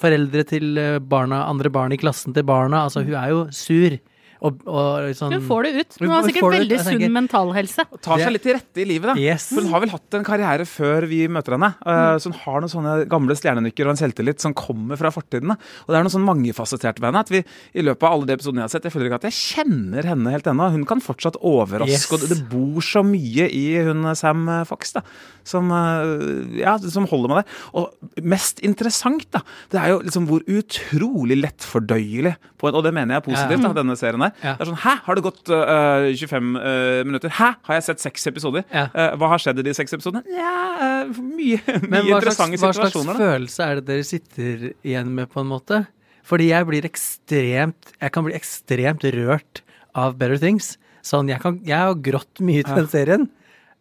foreldre 0.00 0.44
til 0.48 0.80
barna, 1.06 1.44
andre 1.50 1.72
barn 1.72 1.94
i 1.94 2.00
klassen 2.00 2.36
til 2.36 2.46
barna. 2.46 2.84
Altså, 2.86 3.04
hun 3.06 3.16
er 3.18 3.32
jo 3.34 3.46
sur. 3.54 3.98
Og, 4.44 4.60
og 4.68 5.06
sånn 5.16 5.32
Hun 5.32 5.44
får 5.48 5.62
det 5.66 5.70
ut. 5.80 5.96
Hun 6.00 6.10
har 6.12 6.26
sikkert 6.26 6.42
det 6.42 6.48
ut, 6.48 6.56
veldig 6.56 6.78
sunn 6.84 7.14
mentalhelse. 7.14 7.84
tar 8.04 8.20
seg 8.20 8.32
litt 8.34 8.44
til 8.44 8.56
rette 8.58 8.82
i 8.82 8.86
livet, 8.88 9.08
da. 9.12 9.14
Yes. 9.20 9.48
For 9.54 9.64
hun 9.64 9.72
har 9.72 9.82
vel 9.84 9.92
hatt 9.94 10.16
en 10.18 10.26
karriere 10.26 10.66
før 10.68 11.06
vi 11.08 11.22
møter 11.32 11.56
henne. 11.56 11.70
Uh, 11.80 12.16
så 12.20 12.30
hun 12.32 12.38
har 12.42 12.60
noen 12.64 12.72
sånne 12.72 12.96
gamle 13.10 13.36
stjernenykker 13.38 13.88
og 13.88 13.94
en 13.94 14.00
selvtillit 14.02 14.42
som 14.44 14.54
kommer 14.56 15.00
fra 15.00 15.12
fortidene. 15.14 15.56
Og 15.86 15.92
det 15.94 16.00
er 16.00 16.06
noe 16.06 16.14
sånn 16.14 16.26
mangefasettert 16.26 17.00
ved 17.00 17.10
henne 17.10 17.24
at 17.24 17.32
vi 17.32 17.42
i 17.46 17.84
løpet 17.86 18.06
av 18.08 18.16
alle 18.16 18.28
de 18.28 18.36
episodene 18.36 18.64
jeg 18.64 18.68
har 18.68 18.74
sett, 18.76 18.88
jeg 18.90 18.94
føler 18.96 19.10
ikke 19.10 19.20
at 19.22 19.28
jeg 19.30 19.38
kjenner 19.40 20.10
henne 20.12 20.34
helt 20.34 20.50
ennå. 20.52 20.68
Hun 20.76 20.86
kan 20.88 21.02
fortsatt 21.04 21.40
overraske, 21.40 21.92
Yes. 21.96 22.08
og 22.12 22.20
det, 22.24 22.32
det 22.34 22.48
bor 22.50 22.82
så 22.84 23.02
mye 23.06 23.46
i 23.52 23.64
hun 23.86 24.04
Sam 24.18 24.44
Fox 24.68 24.92
da, 24.96 25.02
som, 25.46 25.70
uh, 25.70 26.44
ja, 26.58 26.76
som 26.82 27.06
holder 27.08 27.32
meg 27.32 27.42
der. 27.42 27.60
Og 27.78 28.22
mest 28.26 28.60
interessant, 28.66 29.26
da, 29.34 29.42
det 29.72 29.80
er 29.80 29.94
jo 29.94 30.00
liksom 30.04 30.26
hvor 30.30 30.42
utrolig 30.46 31.38
lettfordøyelig, 31.40 32.36
på 32.56 32.66
og 32.72 32.82
det 32.84 32.92
mener 32.96 33.14
jeg 33.14 33.22
er 33.22 33.26
positivt, 33.26 33.62
da, 33.62 33.72
denne 33.76 33.94
serien 33.98 34.22
her. 34.24 34.25
Ja. 34.42 34.54
Det 34.56 34.64
er 34.64 34.70
sånn, 34.70 34.78
hæ, 34.82 34.94
har 35.06 35.18
det 35.18 35.24
gått 35.26 35.52
uh, 35.52 36.06
25 36.12 36.52
uh, 36.56 37.00
minutter? 37.08 37.32
Hæ, 37.36 37.50
har 37.68 37.78
jeg 37.78 37.86
sett 37.88 38.04
seks 38.04 38.26
episoder? 38.30 38.66
Ja. 38.70 38.86
Uh, 38.94 39.16
hva 39.20 39.32
har 39.34 39.42
skjedd 39.42 39.60
i 39.62 39.66
de 39.66 39.74
seks 39.76 39.96
episodene? 39.96 40.22
Ja, 40.32 40.54
eh, 40.86 41.20
mye, 41.20 41.60
mye 41.86 41.90
Men 41.90 42.08
hva 42.10 42.22
slags, 42.26 42.40
Men 42.54 42.62
hva 42.62 42.72
slags 42.76 43.12
følelse 43.20 43.68
er 43.68 43.80
det 43.80 43.86
dere 43.90 44.08
sitter 44.08 44.66
igjen 44.72 45.12
med, 45.16 45.30
på 45.32 45.42
en 45.42 45.50
måte? 45.50 45.84
Fordi 46.26 46.50
jeg 46.50 46.66
blir 46.66 46.86
ekstremt 46.88 47.92
Jeg 48.00 48.14
kan 48.14 48.26
bli 48.26 48.34
ekstremt 48.34 49.04
rørt 49.14 49.62
av 49.96 50.18
Better 50.20 50.36
Things. 50.40 50.74
Sånn, 51.06 51.30
jeg, 51.30 51.40
kan, 51.40 51.60
jeg 51.64 51.78
har 51.78 51.94
grått 52.04 52.42
mye 52.44 52.64
til 52.66 52.76
den 52.76 52.88
serien. 52.92 53.28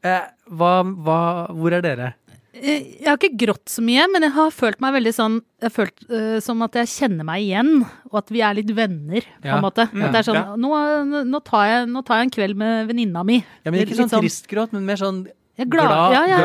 Eh, 0.05 0.27
hva, 0.53 0.77
hva, 0.85 1.19
hvor 1.51 1.73
er 1.75 1.83
dere? 1.83 2.13
Eh, 2.55 2.85
Jeg 3.01 3.07
har 3.09 3.17
ikke 3.19 3.37
grått 3.45 3.67
så 3.67 3.81
mye, 3.83 4.05
men 4.13 4.23
jeg 4.23 4.31
har 4.31 4.51
følt 4.55 4.79
meg 4.79 4.93
veldig 4.95 5.11
sånn 5.13 5.33
Jeg 5.59 5.67
har 5.67 5.73
følt 5.75 6.05
uh, 6.09 6.39
som 6.39 6.61
at 6.63 6.77
jeg 6.79 6.87
kjenner 6.93 7.27
meg 7.27 7.43
igjen, 7.43 7.81
og 8.11 8.19
at 8.21 8.29
vi 8.31 8.39
er 8.45 8.53
litt 8.55 8.71
venner, 8.77 9.21
på 9.41 9.49
Ja. 9.49 9.57
en 9.57 9.63
måte. 9.65 9.89
Mm, 9.91 10.03
At 10.07 10.11
det 10.15 10.19
er 10.21 10.27
sånn 10.31 10.39
ja. 10.39 10.55
nå, 10.55 11.25
nå, 11.25 11.43
tar 11.43 11.65
jeg, 11.67 11.87
nå 11.91 12.03
tar 12.07 12.21
jeg 12.21 12.27
en 12.29 12.35
kveld 12.37 12.55
med 12.55 12.87
venninna 12.87 13.23
mi. 13.27 13.41
Ja, 13.65 13.71
men 13.71 13.79
Litt- 13.81 13.89
Ikke 13.91 14.03
sånn 14.07 14.21
trist 14.21 14.47
gråt, 14.47 14.71
men 14.73 14.85
mer 14.85 14.95
sånn 15.01 15.25
glad- 15.57 15.69
glad, 15.69 16.13
ja, 16.13 16.21
ja. 16.27 16.37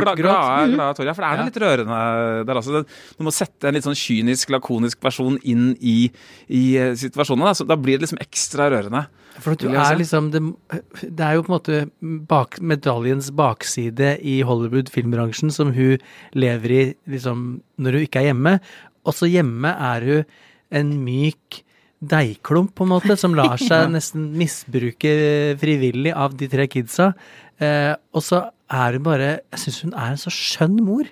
glad, 0.00 0.18
glad, 0.18 0.74
glad, 0.74 0.96
Torja, 0.96 1.14
for 1.14 1.22
det 1.22 1.30
er 1.30 1.36
Ja. 1.36 1.44
litt 1.44 1.60
rørende 1.62 2.46
der 2.46 2.54
også. 2.60 2.84
Du 3.16 3.24
må 3.24 3.32
sette 3.32 3.64
en 3.68 3.74
litt 3.74 3.84
sånn 3.84 3.96
kynisk, 3.96 4.50
lakonisk 4.52 5.00
versjon 5.00 5.38
inn 5.44 5.76
i, 5.80 6.10
i 6.48 6.76
eh, 6.76 6.92
situasjonen. 6.92 7.44
Da. 7.48 7.54
Så 7.56 7.66
da 7.66 7.76
blir 7.76 7.98
det 7.98 8.04
liksom 8.08 8.20
ekstra 8.20 8.68
rørende. 8.70 9.06
For 9.40 9.52
at 9.52 9.58
du 9.62 9.68
er 9.70 9.96
liksom 9.96 10.30
det, 10.34 10.42
det 11.00 11.20
er 11.24 11.34
jo 11.38 11.42
på 11.46 11.48
en 11.54 11.56
måte 11.56 12.26
bak, 12.28 12.58
medaljens 12.60 13.30
bakside 13.32 14.18
i 14.20 14.42
Hollywood-filmbransjen 14.44 15.50
som 15.50 15.72
hun 15.72 15.96
lever 16.34 16.70
i 16.70 16.94
liksom 17.08 17.62
når 17.80 17.92
hun 17.96 18.04
ikke 18.06 18.20
er 18.20 18.28
hjemme. 18.34 18.60
Også 19.06 19.30
hjemme 19.30 19.72
er 19.72 20.00
hun 20.04 20.24
en 20.70 21.04
myk 21.04 21.62
deigklump, 22.00 22.72
på 22.74 22.86
en 22.86 22.94
måte, 22.94 23.16
som 23.20 23.36
lar 23.36 23.60
seg 23.70 23.90
nesten 23.92 24.30
misbruke 24.40 25.12
frivillig 25.60 26.14
av 26.16 26.36
de 26.38 26.48
tre 26.50 26.66
kidsa. 26.70 27.12
Eh, 27.60 27.92
og 28.16 28.24
så 28.24 28.46
er 28.70 28.96
hun 28.96 29.04
bare 29.04 29.30
Jeg 29.50 29.64
syns 29.64 29.80
hun 29.84 29.96
er 29.98 30.14
en 30.14 30.20
så 30.20 30.32
skjønn 30.32 30.78
mor. 30.86 31.08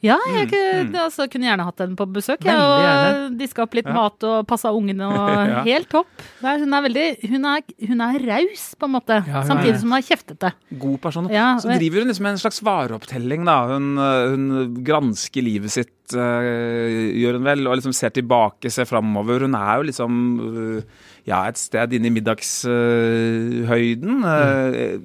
Ja, 0.00 0.14
jeg 0.30 0.46
Mm, 0.46 0.50
kunne, 0.92 1.00
altså, 1.08 1.24
kunne 1.30 1.48
gjerne 1.48 1.64
hatt 1.66 1.78
henne 1.82 1.96
på 1.98 2.06
besøk. 2.14 2.38
Veldig 2.46 3.26
og 3.26 3.38
diska 3.40 3.64
opp 3.64 3.74
litt 3.74 3.86
Ja. 3.88 3.92
mat 3.96 4.22
og 4.28 4.46
passa 4.46 4.70
ungene 4.70 5.08
og 5.08 5.28
Ja. 5.52 5.62
Helt 5.66 5.88
topp. 5.90 6.06
Er, 6.42 6.58
hun 6.62 6.72
er 6.72 6.82
veldig 6.86 7.06
Hun 7.32 7.44
er, 7.50 7.62
hun 7.88 8.00
er 8.06 8.18
raus, 8.28 8.74
på 8.78 8.86
en 8.86 8.94
måte. 8.94 9.16
Ja, 9.26 9.42
hun 9.42 9.42
er 9.42 9.48
samtidig 9.50 9.72
det. 9.74 9.80
som 9.80 9.90
hun 9.90 9.98
er 9.98 10.06
kjeftete. 10.06 10.52
God 10.78 11.00
person. 11.00 11.28
Så 11.28 11.78
driver 11.78 11.98
hun 12.04 12.08
liksom 12.12 12.26
en 12.30 12.38
slags 12.38 12.62
vareopptelling, 12.62 13.44
da. 13.44 13.58
Hun, 13.74 13.90
eh, 13.98 14.30
hun 14.36 14.84
gransker 14.86 15.42
livet 15.42 15.70
sitt 15.74 16.14
eh, 16.14 17.18
gjør 17.18 17.34
hun 17.40 17.44
vel, 17.44 17.66
og 17.66 17.76
liksom 17.80 17.92
ser 17.92 18.10
tilbake, 18.14 18.70
ser 18.72 18.86
framover. 18.88 19.40
Hun 19.44 19.54
er 19.58 19.74
jo 19.82 19.88
liksom 19.90 20.78
eh, 20.78 20.82
ja, 21.28 21.42
et 21.50 21.58
sted 21.60 21.92
inne 21.92 22.08
i 22.08 22.12
middagshøyden. 22.14 24.14
Mm. 24.24 25.02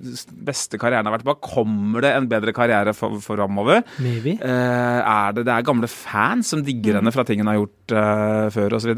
beste 0.48 0.80
karrieren 0.82 1.06
har 1.08 1.14
vært 1.18 1.26
bak. 1.28 1.40
Kommer 1.44 2.00
det 2.06 2.12
en 2.16 2.28
bedre 2.32 2.52
karriere 2.56 2.94
for, 2.96 3.18
framover? 3.24 3.78
Maybe. 4.04 4.34
Eh, 4.40 5.00
er 5.04 5.30
det, 5.36 5.44
det 5.48 5.54
er 5.56 5.66
gamle 5.68 5.88
fans 5.92 6.46
som 6.54 6.60
digger 6.66 6.94
henne 7.00 7.12
fra 7.14 7.24
ting 7.28 7.40
hun 7.44 7.52
har 7.52 7.60
gjort 7.60 7.96
uh, 7.98 8.46
før 8.54 8.70
osv. 8.80 8.92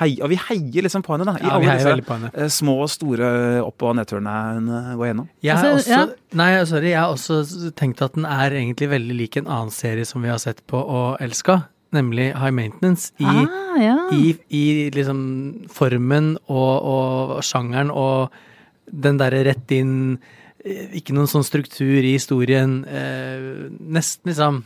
Hei, 0.00 0.10
og 0.22 0.28
vi 0.32 0.38
heier 0.48 0.82
liksom 0.88 1.02
på 1.06 1.14
henne, 1.16 1.26
da. 1.30 1.34
I 1.38 1.40
Ja, 1.46 1.50
alle 1.58 1.76
disse 1.78 2.06
på 2.08 2.14
henne. 2.18 2.28
små 2.52 2.74
og 2.86 2.90
store 2.92 3.28
opp- 3.62 3.82
og 3.86 3.92
nedturene 3.98 4.34
hun 4.56 4.66
går 4.98 5.06
gjennom. 5.12 5.28
Jeg 5.42 5.54
har 5.56 5.60
Altså, 5.62 5.78
også, 5.78 5.94
ja. 5.94 6.02
nei, 6.38 6.50
sorry, 6.68 6.90
jeg 6.92 7.00
har 7.00 7.10
også 7.14 7.34
tenkt 7.78 7.98
at 8.04 8.12
den 8.18 8.26
er 8.26 8.50
egentlig 8.58 8.88
veldig 8.90 9.14
lik 9.16 9.34
en 9.38 9.46
annen 9.46 9.70
serie 9.74 10.04
som 10.08 10.18
vi 10.24 10.28
har 10.32 10.40
sett 10.42 10.60
på 10.68 10.78
og 10.82 11.20
elska, 11.22 11.54
nemlig 11.92 12.30
High 12.34 12.52
Maintenance. 12.56 13.12
I, 13.20 13.24
Ah, 13.26 13.76
ja. 13.80 13.96
i, 14.12 14.34
i 14.50 14.64
liksom 14.92 15.66
formen 15.72 16.34
og, 16.48 16.74
og 16.84 17.42
sjangeren 17.46 17.90
og 17.90 18.30
den 18.92 19.16
derre 19.20 19.44
rett 19.46 19.70
inn 19.72 20.18
eh, 20.64 20.90
Ikke 20.98 21.14
noen 21.16 21.26
sånn 21.30 21.44
struktur 21.46 22.02
i 22.04 22.12
historien. 22.18 22.82
Eh, 22.84 23.70
nesten 23.80 24.28
liksom 24.32 24.62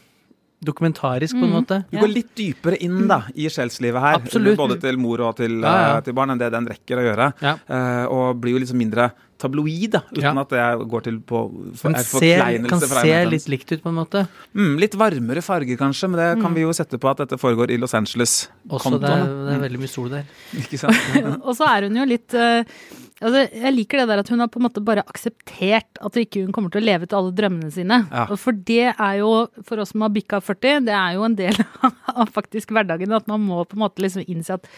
dokumentarisk, 0.66 1.36
på 1.36 1.44
en 1.44 1.50
Mm. 1.52 1.56
måte. 1.60 1.84
Vi 1.92 1.98
går 2.00 2.08
litt 2.08 2.30
dypere 2.34 2.78
inn 2.82 3.06
da, 3.06 3.20
i 3.36 3.46
sjelslivet 3.52 4.00
her, 4.00 4.14
Absolutt. 4.16 4.56
både 4.56 4.80
til 4.80 4.96
mor 4.98 5.20
og 5.20 5.36
til, 5.36 5.60
Ja, 5.60 5.74
ja. 5.76 5.96
eh, 5.98 6.00
til 6.02 6.14
barn, 6.14 6.30
enn 6.30 6.38
det 6.38 6.50
den 6.50 6.66
rekker 6.66 6.96
å 6.96 7.04
gjøre. 7.04 7.32
Ja. 7.42 7.52
Eh, 7.68 8.06
og 8.06 8.40
blir 8.40 8.52
jo 8.56 8.58
liksom 8.64 8.78
mindre 8.78 9.10
tabloid, 9.38 9.90
da, 9.92 10.00
uten 10.12 10.22
Ja. 10.22 10.32
at 10.40 10.48
det 10.48 10.88
går 10.88 11.02
til 11.04 11.18
på 11.20 11.40
for, 11.76 11.92
Kan 11.92 11.96
er 12.00 12.04
forkleinelse 12.08 12.68
kan 12.68 12.80
se 13.02 13.24
litt 13.30 13.48
likt 13.52 13.72
ut, 13.72 13.82
på 13.82 13.88
en 13.92 13.98
måte. 14.00 14.26
Mm, 14.54 14.78
litt 14.80 14.94
varmere 14.96 15.42
farger, 15.44 15.76
kanskje, 15.76 16.08
men 16.10 16.18
det 16.20 16.42
kan 16.42 16.54
vi 16.54 16.62
jo 16.62 16.72
sette 16.72 16.98
på 16.98 17.10
at 17.10 17.18
dette 17.24 17.38
foregår 17.38 17.70
i 17.70 17.76
Los 17.78 17.92
Angeles-kontoen. 17.94 19.00
det, 19.00 19.10
er- 19.10 19.26
det 19.46 19.54
er 19.56 19.64
veldig 19.68 19.80
mye 19.84 19.88
sol 19.92 20.08
der. 20.08 20.24
Ikke 20.60 20.78
sant? 20.78 20.96
Og 21.46 21.54
så 21.56 21.64
er 21.68 21.88
hun 21.88 21.96
jo 21.96 22.04
litt 22.08 22.34
eh, 22.34 22.64
altså, 23.20 23.42
Jeg 23.52 23.74
liker 23.74 24.02
det 24.02 24.08
der 24.10 24.22
at 24.22 24.30
hun 24.32 24.42
har 24.42 24.50
på 24.52 24.60
en 24.60 24.66
måte 24.66 24.82
bare 24.84 25.04
akseptert 25.06 26.00
at 26.04 26.18
ikke 26.20 26.44
hun 26.44 26.52
kommer 26.54 26.72
til 26.72 26.82
å 26.82 26.86
leve 26.86 27.08
ut 27.08 27.16
alle 27.16 27.34
drømmene 27.36 27.72
sine. 27.74 28.02
Ja. 28.10 28.26
For 28.40 28.56
det 28.56 28.92
er 28.92 29.18
jo, 29.20 29.32
for 29.66 29.82
oss 29.82 29.94
som 29.94 30.04
har 30.04 30.14
bikka 30.14 30.40
40, 30.44 30.86
det 30.88 30.94
er 30.96 31.16
jo 31.16 31.26
en 31.26 31.36
del 31.38 31.60
av 32.20 32.30
faktisk 32.34 32.74
hverdagen 32.76 33.16
at 33.16 33.28
man 33.30 33.44
må 33.46 33.64
på 33.64 33.78
en 33.78 33.84
måte 33.86 34.04
liksom 34.04 34.26
innse 34.26 34.58
at 34.58 34.68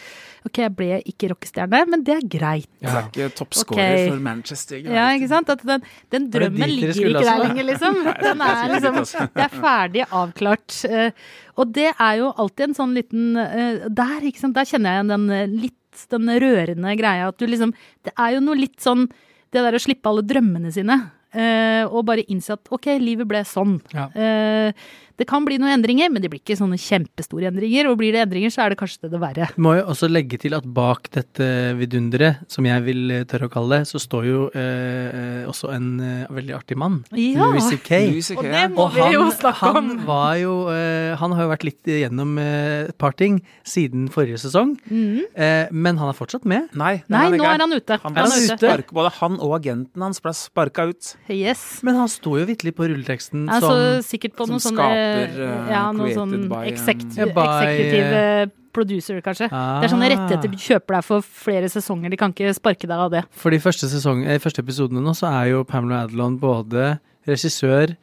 ok, 0.47 0.61
jeg 0.62 0.75
ble 0.78 1.00
ikke 1.11 1.33
rockestjerne, 1.33 1.83
men 1.90 2.04
det 2.07 2.14
er 2.14 2.28
greit. 2.30 2.71
Det 2.78 2.88
er 2.92 3.09
ikke 3.09 3.28
toppscorer 3.40 3.83
okay. 3.83 4.07
for 4.07 4.23
Manchester. 4.23 4.80
Ja, 4.87 5.09
ikke 5.16 5.30
sant? 5.33 5.50
At 5.52 5.64
den, 5.66 5.85
den 6.14 6.30
drømmen 6.33 6.71
ligger 6.71 6.95
ikke 6.95 7.25
der 7.26 7.42
lenger, 7.42 7.68
liksom. 7.73 8.00
Den 8.23 8.47
er 8.47 8.73
liksom 8.76 9.02
Det 9.35 9.45
er 9.49 9.59
ferdig 9.59 10.07
avklart. 10.09 10.78
Eh, 10.88 11.11
Og 11.59 11.75
det 11.75 11.88
er 11.90 12.14
jo 12.21 12.30
alltid 12.38 12.68
en 12.68 12.76
sånn 12.76 12.95
liten 12.97 13.38
eh, 13.40 13.87
Der, 13.90 14.23
ikke 14.28 14.42
sant, 14.45 14.57
der 14.59 14.68
kjenner 14.68 14.95
jeg 14.95 15.00
igjen 15.00 15.12
den 15.14 15.28
eh, 15.35 15.57
litt 15.99 16.11
den 16.12 16.31
rørende 16.43 16.95
greia 16.99 17.28
at 17.28 17.38
du 17.38 17.47
liksom 17.49 17.75
Det 18.07 18.14
er 18.14 18.37
jo 18.37 18.43
noe 18.45 18.59
litt 18.59 18.78
sånn 18.83 19.07
Det 19.52 19.62
der 19.64 19.76
å 19.76 19.81
slippe 19.83 20.11
alle 20.11 20.26
drømmene 20.28 20.73
sine. 20.75 20.99
Uh, 21.28 21.85
og 21.93 22.07
bare 22.09 22.25
innse 22.33 22.55
at 22.57 22.71
ok, 22.73 22.87
livet 23.00 23.28
ble 23.28 23.43
sånn. 23.45 23.75
Ja. 23.93 24.07
Eh, 24.17 24.87
det 25.18 25.26
kan 25.28 25.44
bli 25.46 25.58
noen 25.58 25.75
endringer, 25.78 26.10
men 26.14 26.22
det 26.22 26.30
blir 26.30 26.40
ikke 26.42 26.56
sånne 26.58 26.78
kjempestore 26.78 27.48
endringer. 27.50 27.88
Og 27.90 27.98
blir 28.00 28.14
det 28.14 28.22
endringer, 28.22 28.52
så 28.54 28.64
er 28.64 28.72
det 28.75 28.78
kanskje 28.80 29.04
det 29.06 29.10
det 29.16 29.20
verre. 29.22 29.48
Må 29.58 29.75
jo 29.78 29.84
også 29.90 30.08
legge 30.10 30.38
til 30.38 30.54
at 30.54 30.66
bak 30.76 31.08
dette 31.14 31.48
vidunderet, 31.78 32.44
som 32.50 32.66
jeg 32.68 32.84
vil 32.87 33.10
eh, 33.14 33.25
tørre 33.28 33.48
å 33.48 33.52
kalle 33.52 33.80
det, 33.80 33.88
så 33.90 34.00
står 34.02 34.28
jo 34.28 34.40
eh, 34.54 35.08
eh, 35.08 35.42
også 35.50 35.72
en 35.75 35.88
eh, 36.04 36.28
veldig 36.38 36.54
artig 36.58 36.78
mann. 36.78 37.00
Ja. 37.18 37.48
Louis 37.50 37.66
C.K. 37.68 37.98
Og 38.38 38.44
det 38.46 38.64
må 38.75 38.87
Og 38.87 38.94
vi 38.94 39.08
jo 39.14 39.25
snakke 39.34 39.72
om. 39.72 39.78
han 39.90 40.06
var 40.08 40.37
jo 40.40 40.54
eh, 40.72 41.16
Han 41.20 41.34
har 41.37 41.46
jo 41.46 41.50
vært 41.52 41.66
litt 41.66 41.90
gjennom 41.90 42.37
eh, 42.42 42.88
et 42.88 42.96
par 43.00 43.16
ting 43.18 43.40
siden 43.66 44.06
forrige 44.12 44.38
sesong, 44.44 44.76
mm. 44.88 45.34
eh, 45.34 45.66
men 45.75 45.98
han 46.00 46.12
er 46.12 46.16
fortsatt 46.18 46.46
med. 46.48 46.68
Nei, 46.78 46.98
Nei, 47.10 47.25
er 47.32 47.38
nå 47.40 47.48
er 47.48 47.64
han 47.64 47.75
ute. 47.75 47.98
Han 48.04 48.14
Er 48.14 48.22
ble 48.22 48.30
han 48.30 48.46
ute? 48.46 48.58
sparket, 48.62 48.94
både 48.94 49.12
han 49.18 49.38
og 49.42 49.56
agenten 49.58 50.04
hans 50.06 50.22
ble 50.25 50.32
sparka 50.37 50.87
ut. 50.92 51.12
Yes. 51.32 51.80
Men 51.87 51.98
han 51.98 52.08
står 52.12 52.42
jo 52.44 52.48
vitterlig 52.52 52.75
på 52.78 52.87
rulleteksten 52.88 53.48
Altså, 53.48 53.72
som 53.75 54.06
sikkert 54.06 54.37
på 54.38 54.46
som 54.46 54.56
noe 54.56 54.62
sånn 54.62 54.78
skaper, 55.09 55.43
eh, 55.43 55.53
eh, 55.67 55.71
Ja, 55.73 55.83
noe 55.93 56.09
created 56.09 56.19
sånn 56.19 56.33
Ja, 56.43 57.27
by, 57.29 57.43
executive 57.59 58.23
eh, 58.23 58.47
producer, 58.73 59.21
kanskje. 59.25 59.49
Ah. 59.50 59.81
Det 59.81 59.88
er 59.88 59.95
sånne 59.95 60.11
rettigheter 60.12 60.50
du 60.53 60.57
kjøper 60.57 60.95
deg 60.99 61.05
for 61.05 61.21
flere 61.23 61.69
sesonger. 61.73 62.11
De 62.11 62.17
kan 62.21 62.35
ikke 62.35 62.55
sparke 62.55 62.87
deg 62.87 62.99
av 63.07 63.11
det. 63.11 63.25
For 63.31 63.50
de 63.50 63.59
første, 63.59 63.88
sesong, 63.91 64.25
eh, 64.27 64.38
første 64.38 64.62
episodene 64.62 65.03
nå, 65.03 65.15
så 65.19 65.31
er 65.33 65.50
jo 65.55 65.65
Pamela 65.65 66.05
Adlon 66.07 66.38
både 66.38 66.99
regissør, 67.27 67.97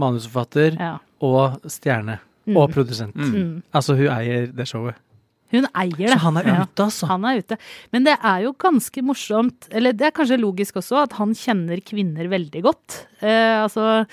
manusforfatter 0.00 0.78
Ja. 0.78 0.98
og 1.22 1.60
stjerne. 1.68 2.18
Og 2.50 2.70
produsent. 2.72 3.14
Mm. 3.14 3.62
Altså, 3.72 3.94
hun 3.94 4.08
eier 4.08 4.48
det 4.52 4.66
showet. 4.66 4.96
Hun 5.52 5.66
eier 5.74 6.08
det. 6.08 6.14
Så 6.14 6.18
han 6.22 6.36
er 6.38 6.48
ute, 6.62 6.82
altså. 6.82 7.06
Han 7.10 7.24
er 7.24 7.38
ute. 7.42 7.56
Men 7.92 8.04
det 8.04 8.16
er 8.22 8.42
jo 8.46 8.52
ganske 8.58 9.02
morsomt, 9.06 9.68
eller 9.70 9.92
det 9.92 10.06
er 10.08 10.14
kanskje 10.16 10.38
logisk 10.40 10.74
også, 10.80 11.02
at 11.04 11.12
han 11.18 11.34
kjenner 11.34 11.82
kvinner 11.82 12.26
veldig 12.30 12.62
godt. 12.62 13.06
Eh, 13.22 13.62
altså, 13.62 14.06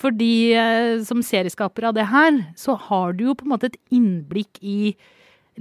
fordi 0.00 0.32
eh, 0.56 1.02
som 1.06 1.22
serieskaper 1.24 1.88
av 1.90 1.96
det 1.96 2.08
her, 2.10 2.42
så 2.58 2.76
har 2.88 3.16
du 3.16 3.28
jo 3.30 3.36
på 3.38 3.46
en 3.46 3.54
måte 3.54 3.70
et 3.72 3.78
innblikk 3.94 4.60
i 4.62 4.96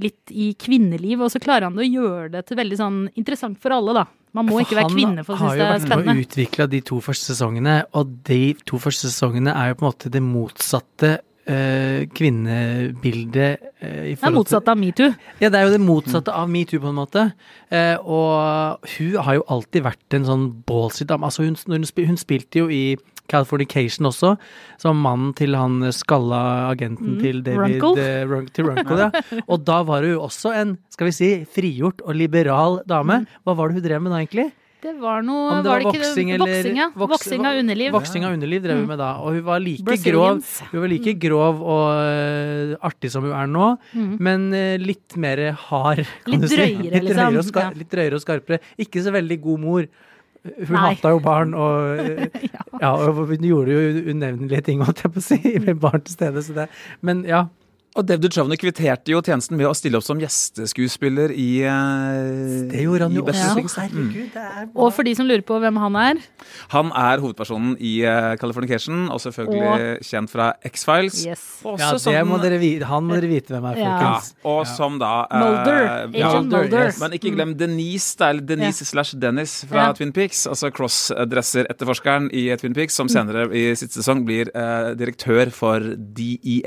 litt 0.02 0.32
i 0.32 0.50
kvinneliv, 0.60 1.22
og 1.24 1.32
så 1.32 1.40
klarer 1.40 1.70
han 1.70 1.80
å 1.80 1.86
gjøre 1.86 2.28
det 2.34 2.42
til 2.50 2.60
veldig 2.60 2.80
sånn 2.80 2.98
interessant 3.16 3.60
for 3.64 3.76
alle, 3.76 3.96
da. 3.96 4.06
Man 4.36 4.50
må 4.50 4.58
For 4.58 4.66
ikke 4.66 4.82
være 4.82 4.92
kvinne 4.92 5.24
for 5.24 5.38
å 5.38 5.40
synes 5.40 5.56
det 5.56 5.64
er 5.64 5.80
spennende. 5.80 5.86
Han 5.86 5.86
har 5.86 5.86
jo 5.86 6.02
vært 6.02 6.10
med 6.10 6.18
og 6.18 6.26
utvikla 6.26 6.68
de 6.74 6.82
to 6.90 6.98
første 7.06 7.30
sesongene, 7.32 7.76
og 7.96 8.18
de 8.28 8.42
to 8.68 8.80
første 8.84 9.08
sesongene 9.08 9.56
er 9.56 9.72
jo 9.72 9.78
på 9.80 9.86
en 9.86 9.90
måte 9.94 10.12
det 10.12 10.22
motsatte 10.26 11.12
eh, 11.46 12.02
kvinnebildet 12.12 13.70
eh, 13.80 14.02
i 14.12 14.14
Det 14.18 14.28
er 14.28 14.36
motsatt 14.36 14.68
av 14.72 14.80
metoo. 14.82 15.14
Ja, 15.40 15.48
det 15.48 15.62
er 15.62 15.70
jo 15.70 15.74
det 15.78 15.82
motsatte 15.86 16.36
av 16.36 16.52
metoo, 16.52 16.82
på 16.84 16.92
en 16.92 17.00
måte. 17.00 17.26
Uh, 17.72 17.96
og 18.04 18.92
hun 18.98 19.18
har 19.24 19.40
jo 19.40 19.48
alltid 19.56 19.88
vært 19.88 20.20
en 20.20 20.28
sånn 20.28 20.48
ballsy 20.68 21.08
dame. 21.08 21.30
Altså, 21.30 21.48
hun, 21.48 21.56
hun, 21.72 21.88
spil, 21.88 22.10
hun 22.12 22.20
spilte 22.20 22.66
jo 22.66 22.68
i 22.68 22.98
Californication 23.32 24.10
også, 24.10 24.36
som 24.82 25.00
mannen 25.02 25.32
til 25.38 25.56
han 25.58 25.80
skalla 25.96 26.42
agenten 26.72 27.18
til 27.22 27.42
David 27.46 27.80
Runkle. 27.82 28.10
Uh, 28.36 28.52
til 28.54 28.70
Runkle, 28.70 29.00
ja. 29.08 29.24
Og 29.52 29.64
da 29.68 29.80
var 29.88 30.06
hun 30.06 30.20
også 30.28 30.54
en, 30.56 30.76
skal 30.94 31.10
vi 31.10 31.16
si, 31.16 31.32
frigjort 31.56 32.04
og 32.06 32.16
liberal 32.20 32.82
dame. 32.90 33.24
Hva 33.44 33.56
var 33.58 33.70
det 33.74 33.80
hun 33.82 33.88
drev 33.90 34.06
med 34.06 34.16
da, 34.16 34.22
egentlig? 34.24 34.52
Det 34.86 34.92
var 35.02 35.24
noe 35.26 35.48
Om 35.50 35.64
det 35.66 35.70
var 35.72 35.72
var 35.72 35.80
det 35.82 35.88
ikke 35.96 36.02
voksing 36.04 36.28
det, 36.30 36.34
eller 36.36 36.52
voksing, 36.52 36.76
ja. 36.78 36.86
voks- 36.94 37.12
Voksing 37.16 37.46
av 37.50 37.56
underliv. 37.58 37.94
Voksing 37.96 38.26
av 38.28 38.34
underliv 38.36 38.62
drev 38.68 38.78
hun 38.84 38.90
med 38.92 39.00
da. 39.02 39.08
Og 39.24 39.34
hun 39.40 39.46
var 39.48 39.64
like 39.64 39.96
grov 40.04 40.44
Hun 40.70 40.84
var 40.84 40.92
like 40.92 41.14
grov 41.24 41.64
og 41.64 41.86
uh, 41.96 42.76
artig 42.86 43.10
som 43.16 43.26
hun 43.26 43.34
er 43.34 43.50
nå, 43.50 43.70
men 44.22 44.46
uh, 44.54 44.76
litt 44.78 45.16
mer 45.18 45.42
hard, 45.64 46.04
kan 46.28 46.36
Litt 46.36 46.44
du 46.46 46.50
si. 46.52 46.60
drøyere, 46.60 46.92
litt 47.02 47.16
drøyere, 47.16 47.32
liksom. 47.40 47.80
litt 47.82 47.90
drøyere 47.96 48.20
og 48.20 48.26
skarpere. 48.28 48.62
Ikke 48.86 49.02
så 49.08 49.16
veldig 49.16 49.40
god 49.48 49.64
mor. 49.66 49.90
Hun 50.46 50.78
hata 50.78 51.12
jo 51.16 51.20
barn 51.24 51.54
og 51.58 51.98
ja. 51.98 52.64
ja. 52.84 52.92
og 52.92 53.22
hun 53.32 53.46
gjorde 53.46 53.76
jo 53.76 54.12
unevnelige 54.14 54.62
ting, 54.68 54.84
holdt 54.86 55.02
jeg 55.06 55.14
på 55.16 55.22
å 55.22 55.26
si, 55.26 55.40
med 55.64 55.80
barn 55.82 56.04
til 56.06 56.18
stede. 56.18 56.44
Så 56.46 56.58
det, 56.58 56.68
men 57.06 57.24
ja. 57.30 57.48
Og 57.96 58.04
David 58.04 58.28
Duchovny 58.28 58.58
kvitterte 58.60 59.14
jo 59.14 59.22
tjenesten 59.24 59.56
med 59.56 59.70
å 59.70 59.74
stille 59.78 59.96
opp 59.96 60.04
som 60.04 60.20
gjesteskuespiller 60.20 61.32
i 61.32 61.62
uh, 61.64 62.66
Det 62.68 62.82
gjorde 62.84 63.08
han 63.08 63.14
jo 63.16 63.24
også. 63.24 63.54
Mm. 63.56 63.70
Herregud, 63.72 64.34
det 64.34 64.42
er 64.44 64.66
Og 64.74 64.90
for 64.92 65.08
de 65.08 65.14
som 65.16 65.30
lurer 65.30 65.46
på 65.48 65.60
hvem 65.64 65.80
han 65.80 65.96
er, 66.02 66.20
Han 66.74 66.92
er 66.92 67.24
hovedpersonen 67.24 67.78
i 67.80 67.94
uh, 68.04 68.34
Californication, 68.42 69.06
og 69.14 69.22
selvfølgelig 69.24 70.04
kjent 70.10 70.34
fra 70.34 70.50
X-Files. 70.68 71.22
yes. 71.24 71.46
Ja, 71.64 72.24
må 72.28 72.42
vite. 72.60 72.90
Han 72.90 73.08
må 73.08 73.16
dere 73.16 73.32
vite 73.32 73.56
hvem 73.56 73.70
er, 73.72 73.80
folkens. 73.80 74.34
Ja, 74.36 74.50
og 74.52 74.68
som 74.68 75.00
da 75.00 75.14
uh, 75.30 75.40
Mulder. 75.40 75.88
ja, 76.12 76.34
Agent 76.34 76.52
Mulder. 76.52 76.90
yes. 76.90 77.00
Men 77.00 77.16
ikke 77.16 77.32
glem 77.38 77.56
Denise, 77.56 78.12
da, 78.20 78.34
eller 78.34 78.44
Denise 78.52 78.90
slash 78.92 79.16
Dennis 79.16 79.56
fra 79.70 79.88
Ja. 79.88 79.96
Twin 79.96 80.12
Peaks. 80.12 80.44
Altså 80.52 80.68
crossdresser-etterforskeren 80.76 82.28
i 82.36 82.50
Twin 82.60 82.76
Peaks, 82.76 83.00
som 83.00 83.08
senere 83.12 83.48
i 83.56 83.70
siste 83.72 84.02
sesong 84.02 84.26
blir 84.28 84.52
eh, 84.52 84.92
direktør 85.00 85.56
for 85.56 85.96
E 86.20 86.60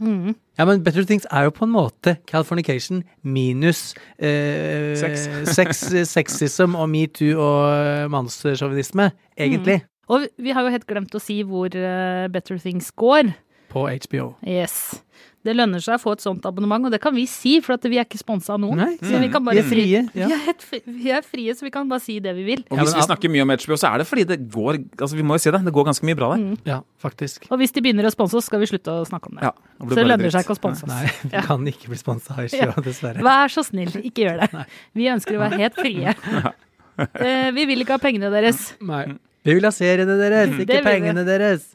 DEA. 0.00 0.34
Ja, 0.58 0.64
men 0.66 0.82
Better 0.84 1.04
Things 1.06 1.26
er 1.30 1.46
jo 1.46 1.50
på 1.54 1.64
en 1.66 1.72
måte 1.74 2.16
Californication 2.26 3.04
minus 3.22 3.94
eh, 4.18 4.94
Sex. 4.98 5.28
sex, 5.58 5.84
sexism 6.10 6.74
og 6.78 6.88
metoo 6.90 7.38
og 7.38 8.10
mannssjåvinisme, 8.10 9.10
egentlig, 9.38 9.82
Og 10.08 10.24
vi 10.38 10.50
har 10.56 10.64
jo 10.64 10.72
helt 10.72 10.86
glemt 10.88 11.14
å 11.14 11.20
si 11.22 11.42
hvor 11.44 11.68
eh, 11.74 12.28
Better 12.32 12.58
Things 12.58 12.90
går. 12.96 13.34
på 13.68 13.82
HBO. 13.88 14.34
Yes. 14.46 15.02
Det 15.48 15.54
lønner 15.56 15.80
seg 15.80 15.96
å 15.96 16.02
få 16.02 16.12
et 16.18 16.22
sånt 16.24 16.44
abonnement, 16.48 16.84
og 16.84 16.92
det 16.92 17.00
kan 17.00 17.14
vi 17.16 17.24
si, 17.30 17.54
for 17.64 17.78
at 17.78 17.86
vi 17.88 17.96
er 17.96 18.04
ikke 18.04 18.20
sponsa 18.20 18.52
av 18.54 18.60
noen. 18.60 18.76
Nei, 18.82 18.98
Så 19.00 19.16
vi 19.22 19.30
kan 19.32 19.44
vi 19.48 19.56
er 19.62 19.66
frie. 19.66 20.02
Vi, 20.12 20.22
er 20.26 20.58
fri- 20.60 20.82
vi 20.84 21.12
er 21.16 21.24
frie, 21.24 21.54
så 21.56 21.64
vi 21.64 21.70
kan 21.72 21.88
bare 21.88 22.04
si 22.04 22.18
det 22.20 22.34
vi 22.36 22.44
vil. 22.50 22.64
Og 22.68 22.82
hvis 22.82 22.92
vi 22.98 23.04
snakker 23.06 23.32
mye 23.32 23.46
om 23.46 23.54
HBO, 23.54 23.78
så 23.80 23.88
er 23.94 24.02
det 24.02 24.06
fordi 24.10 24.26
det 24.28 24.38
går 24.52 24.78
altså 25.00 25.16
Vi 25.16 25.24
må 25.24 25.38
jo 25.38 25.44
si 25.46 25.50
det, 25.54 25.62
det 25.64 25.72
går 25.78 25.88
ganske 25.88 26.04
mye 26.10 26.18
bra 26.20 26.28
der. 26.36 26.44
Ja, 26.68 26.78
faktisk. 27.00 27.48
Og 27.50 27.58
hvis 27.62 27.72
de 27.72 27.80
begynner 27.86 28.04
å 28.04 28.12
sponse 28.12 28.36
oss, 28.36 28.44
skal 28.52 28.60
vi 28.60 28.68
slutte 28.70 28.92
å 28.92 29.06
snakke 29.08 29.32
om 29.32 29.40
det. 29.40 29.48
Ja, 29.48 29.54
det 29.80 29.88
så 29.88 29.94
det 30.02 30.06
lønner 30.06 30.24
dritt. 30.28 30.36
seg 30.36 30.44
ikke 30.44 30.56
å 30.58 30.60
sponse 30.60 30.84
oss. 30.84 30.92
Nei, 30.92 31.08
vi 31.24 31.34
Ja. 31.38 31.42
kan 31.48 31.64
ikke 31.72 31.88
bli 31.94 32.00
sponsa 32.04 32.36
av 32.36 32.44
HBO, 32.52 32.82
dessverre. 32.90 33.24
Vær 33.24 33.48
så 33.56 33.64
snill, 33.64 33.94
ikke 34.04 34.26
gjør 34.28 34.44
det. 34.44 34.66
Vi 34.94 35.08
ønsker 35.16 35.38
å 35.38 35.44
være 35.46 35.62
helt 35.64 35.80
frie. 35.80 36.14
Eh, 36.98 37.50
vi 37.54 37.62
vil 37.70 37.84
ikke 37.84 37.94
ha 37.94 38.00
pengene 38.02 38.26
deres. 38.32 38.72
Nei. 38.82 39.04
Vi 39.46 39.54
vil 39.54 39.62
ha 39.62 39.70
seriene 39.70 40.16
deres, 40.18 40.50
ikke 40.64 40.80
pengene 40.82 41.22
deres. 41.24 41.68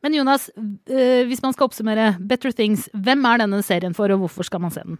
Men 0.00 0.14
Jonas, 0.14 0.44
eh, 0.86 1.24
hvis 1.26 1.40
man 1.42 1.52
skal 1.52 1.66
oppsummere 1.66 2.12
Better 2.22 2.52
Things, 2.54 2.84
hvem 2.94 3.24
er 3.26 3.40
denne 3.42 3.58
serien 3.66 3.94
for, 3.96 4.06
og 4.14 4.20
hvorfor 4.22 4.46
skal 4.46 4.60
man 4.62 4.70
se 4.70 4.84
den? 4.86 4.98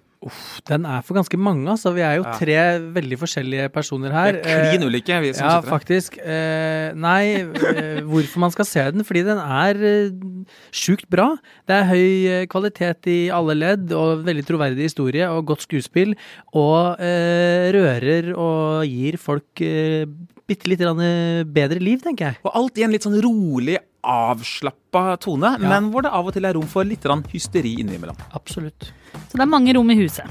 Den 0.66 0.84
er 0.90 1.04
for 1.06 1.14
ganske 1.14 1.38
mange, 1.38 1.68
altså. 1.70 1.92
Vi 1.94 2.00
er 2.02 2.16
jo 2.18 2.24
Ja. 2.26 2.32
tre 2.34 2.56
veldig 2.96 3.18
forskjellige 3.20 3.68
personer 3.70 4.10
her. 4.10 4.32
Det 4.32 4.46
er 4.46 4.72
klin 4.72 4.82
Eh, 4.82 4.88
ulike, 4.90 5.20
vi 5.22 5.32
som 5.34 5.46
Ja, 5.46 5.60
sitter 5.60 5.70
her. 5.70 5.78
faktisk. 5.78 6.18
Eh, 6.18 6.92
nei, 6.94 7.44
hvorfor 8.02 8.38
man 8.38 8.50
skal 8.50 8.64
se 8.64 8.90
den? 8.90 9.04
Fordi 9.04 9.22
den 9.22 9.38
er 9.38 9.78
eh, 9.78 10.10
sjukt 10.72 11.08
bra. 11.08 11.36
Det 11.68 11.76
er 11.78 11.84
høy 11.94 12.46
kvalitet 12.50 13.06
i 13.06 13.30
alle 13.30 13.54
ledd, 13.54 13.92
og 13.92 14.24
veldig 14.26 14.44
troverdig 14.46 14.82
historie, 14.82 15.22
og 15.30 15.46
godt 15.46 15.62
skuespill. 15.68 16.16
Og 16.52 16.98
eh, 16.98 17.70
rører 17.70 18.34
og 18.36 18.82
gir 18.84 19.16
folk 19.16 19.54
bitte 20.48 20.70
litt 20.70 20.80
eh, 20.80 21.44
bedre 21.44 21.80
liv, 21.82 22.00
tenker 22.04 22.30
jeg. 22.30 22.40
Og 22.46 22.54
alt 22.56 22.78
i 22.80 22.86
en 22.86 22.94
litt 22.94 23.04
sånn 23.04 23.18
rolig, 23.24 23.76
avslappa 24.08 25.18
tone, 25.20 25.56
men 25.60 25.90
hvor 25.92 26.06
det 26.06 26.12
av 26.14 26.28
og 26.30 26.32
til 26.36 26.46
er 26.48 26.56
rom 26.56 26.68
for 26.70 26.86
litt 26.88 27.04
hysteri 27.32 27.74
innimellom. 27.82 28.16
Absolutt. 28.32 28.92
Så 29.28 29.36
det 29.36 29.44
er 29.44 29.50
mange 29.50 29.74
rom 29.76 29.90
i 29.92 29.98
huset. 29.98 30.24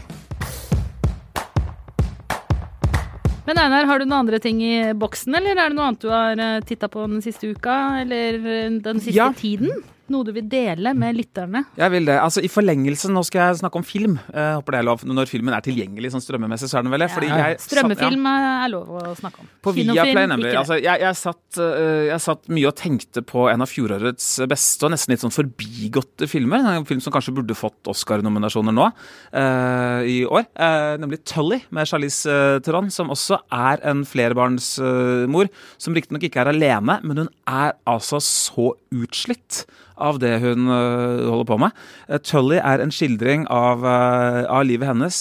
Men 3.47 3.61
Einar, 3.61 3.85
har 3.87 3.99
du 3.99 4.05
noen 4.05 4.25
andre 4.25 4.39
ting 4.43 4.57
i 4.59 4.91
boksen, 4.97 5.35
eller 5.37 5.55
er 5.55 5.69
det 5.69 5.77
noe 5.77 5.85
annet 5.91 6.01
du 6.03 6.09
har 6.11 6.41
titta 6.67 6.89
på 6.91 7.05
den 7.07 7.21
siste 7.23 7.53
uka? 7.53 7.77
Eller 8.01 8.41
eh, 8.41 8.73
den 8.83 8.99
siste 8.99 9.15
Ja. 9.15 9.29
tiden? 9.31 9.71
Noe 10.13 10.23
du 10.23 10.31
vil 10.35 10.45
dele 10.47 10.93
med 10.95 11.17
lytterne? 11.17 11.65
Jeg 11.75 11.91
vil 11.91 12.05
det. 12.07 12.15
Altså, 12.21 12.39
I 12.45 12.49
forlengelsen, 12.51 13.11
nå 13.15 13.23
skal 13.27 13.41
jeg 13.41 13.59
snakke 13.59 13.79
om 13.79 13.83
film. 13.83 14.15
Jeg 14.31 14.53
håper 14.55 14.75
det 14.75 14.79
er 14.79 14.87
lov. 14.87 15.03
Når 15.07 15.27
filmen 15.27 15.55
er 15.55 15.65
tilgjengelig 15.65 16.13
sånn 16.13 16.23
strømmemessig, 16.23 16.69
så 16.71 16.79
er 16.79 16.85
den 16.85 16.93
vel 16.93 17.03
det. 17.03 17.09
Ja. 17.27 17.39
jeg, 17.41 17.57
Strømmefilm 17.65 18.27
er 18.31 18.71
lov 18.71 18.93
å 18.95 19.15
snakke 19.17 19.43
om. 19.43 19.49
På 19.63 19.73
Viaplay, 19.75 20.29
nemlig. 20.31 20.53
Altså, 20.55 20.77
jeg, 20.79 21.01
jeg, 21.03 21.19
satt, 21.19 21.59
øh, 21.59 22.05
jeg 22.07 22.23
satt 22.23 22.47
mye 22.55 22.69
og 22.69 22.77
tenkte 22.79 23.23
på 23.27 23.47
en 23.51 23.65
av 23.65 23.71
fjorårets 23.71 24.29
beste 24.47 24.87
og 24.87 24.93
nesten 24.93 25.13
litt 25.13 25.25
sånn 25.25 25.35
forbigåtte 25.35 26.29
filmer. 26.31 26.63
En 26.77 26.87
film 26.87 27.03
som 27.03 27.15
kanskje 27.15 27.35
burde 27.41 27.57
fått 27.57 27.91
Oscar-nominasjoner 27.91 28.75
nå 28.75 28.87
uh, 28.87 30.01
i 30.07 30.21
år. 30.23 30.47
Uh, 30.55 30.95
nemlig 31.01 31.19
Tully 31.27 31.59
med 31.75 31.89
Charlize 31.89 32.31
øh, 32.31 32.61
Theron, 32.63 32.87
som 32.93 33.11
også 33.11 33.41
er 33.53 33.83
en 33.87 34.05
flerbarnsmor. 34.07 35.51
som 35.77 35.95
riktignok 35.97 36.23
ikke 36.27 36.45
er 36.45 36.53
alene, 36.53 36.99
men 37.03 37.25
hun 37.25 37.33
er 37.43 37.75
altså 37.89 38.21
så 38.23 38.71
utslitt 38.95 39.65
av 39.97 40.19
det 40.21 40.35
hun 40.43 40.67
øh, 40.69 41.25
holder 41.27 41.47
på 41.49 41.57
med. 41.61 41.81
Eh, 42.09 42.21
Tully 42.23 42.59
er 42.59 42.83
en 42.83 42.93
skildring 42.93 43.47
av, 43.53 43.85
øh, 43.85 44.43
av 44.45 44.65
livet 44.67 44.87
hennes. 44.87 45.17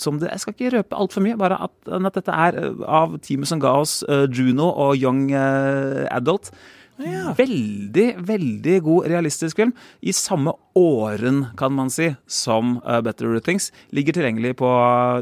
som 0.00 0.18
det, 0.18 0.30
Jeg 0.30 0.40
skal 0.40 0.54
ikke 0.54 0.76
røpe 0.76 0.96
altfor 0.96 1.22
mye, 1.24 1.36
bare 1.36 1.58
at, 1.62 1.74
at 1.88 2.14
dette 2.14 2.32
er 2.32 2.58
av 2.86 3.18
teamet 3.20 3.48
som 3.48 3.60
ga 3.60 3.74
oss 3.80 4.02
Juno 4.30 4.70
og 4.70 4.96
Young 4.96 5.32
Adult. 5.34 6.50
Veldig, 6.94 8.06
veldig 8.22 8.76
god 8.82 9.08
realistisk 9.10 9.58
film. 9.58 9.72
I 10.00 10.12
samme 10.14 10.52
åren, 10.78 11.46
kan 11.58 11.72
man 11.74 11.90
si, 11.90 12.12
som 12.26 12.78
uh, 12.86 13.00
Better 13.02 13.38
Things. 13.40 13.72
Ligger 13.90 14.14
tilgjengelig 14.14 14.56
på 14.62 14.70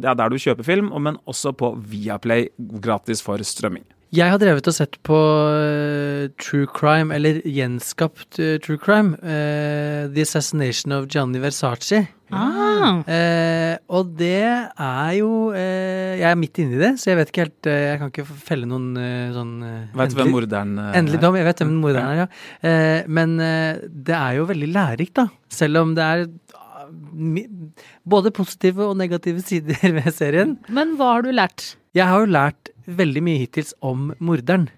ja, 0.05 0.13
der 0.15 0.29
du 0.29 0.37
kjøper 0.37 0.67
film, 0.67 0.93
men 1.01 1.17
også 1.25 1.55
på 1.57 1.73
Viaplay 1.89 2.51
gratis 2.59 3.25
for 3.25 3.41
strømming. 3.41 3.87
Jeg 4.13 4.29
har 4.29 4.37
drevet 4.37 4.67
og 4.69 4.75
sett 4.77 4.99
på 5.09 5.17
eh, 5.57 6.27
true 6.37 6.67
crime, 6.69 7.15
eller 7.17 7.39
gjenskapt 7.49 8.37
eh, 8.45 8.59
true 8.61 8.77
crime. 8.77 9.15
Uh, 9.25 10.11
The 10.13 10.27
Assassination 10.27 10.93
of 10.93 11.07
Gianni 11.09 11.41
Versace. 11.41 12.05
Ah, 12.33 12.61
Eh, 12.83 13.77
og 13.95 14.09
det 14.19 14.43
er 14.43 15.11
jo 15.15 15.53
eh, 15.55 16.17
Jeg 16.19 16.27
er 16.33 16.39
midt 16.41 16.59
inni 16.59 16.81
det, 16.81 16.89
så 16.99 17.13
jeg 17.13 17.19
vet 17.21 17.31
ikke 17.31 17.45
helt 17.45 17.69
Jeg 17.69 18.01
kan 18.01 18.11
ikke 18.11 18.25
felle 18.27 18.67
noen 18.67 18.89
sånn 19.37 19.53
Vet 19.95 20.11
du 20.11 20.17
hvem 20.19 20.33
morderen 20.35 20.73
er? 20.83 20.97
Endelig 20.99 21.21
dom. 21.23 21.37
Jeg 21.39 21.47
vet 21.47 21.63
hvem 21.63 21.77
morderen 21.79 22.09
er, 22.11 22.23
ja. 22.25 22.27
Eh, 22.67 23.07
men 23.07 23.37
det 23.39 24.17
er 24.19 24.41
jo 24.41 24.49
veldig 24.51 24.71
lærerikt, 24.75 25.15
da. 25.21 25.29
Selv 25.53 25.85
om 25.85 25.95
det 25.95 26.09
er 26.09 26.25
ah, 26.59 26.91
både 28.17 28.35
positive 28.35 28.89
og 28.91 28.99
negative 28.99 29.45
sider 29.47 29.79
ved 30.01 30.11
serien. 30.17 30.57
men 30.73 30.97
hva 30.99 31.15
har 31.19 31.29
du 31.29 31.31
lært? 31.37 31.77
Jeg 31.95 32.09
har 32.09 32.25
jo 32.25 32.33
lært 32.35 32.72
veldig 32.87 33.23
mye 33.25 33.43
hittils 33.43 33.75
om 33.85 34.11
morderen. 34.23 34.69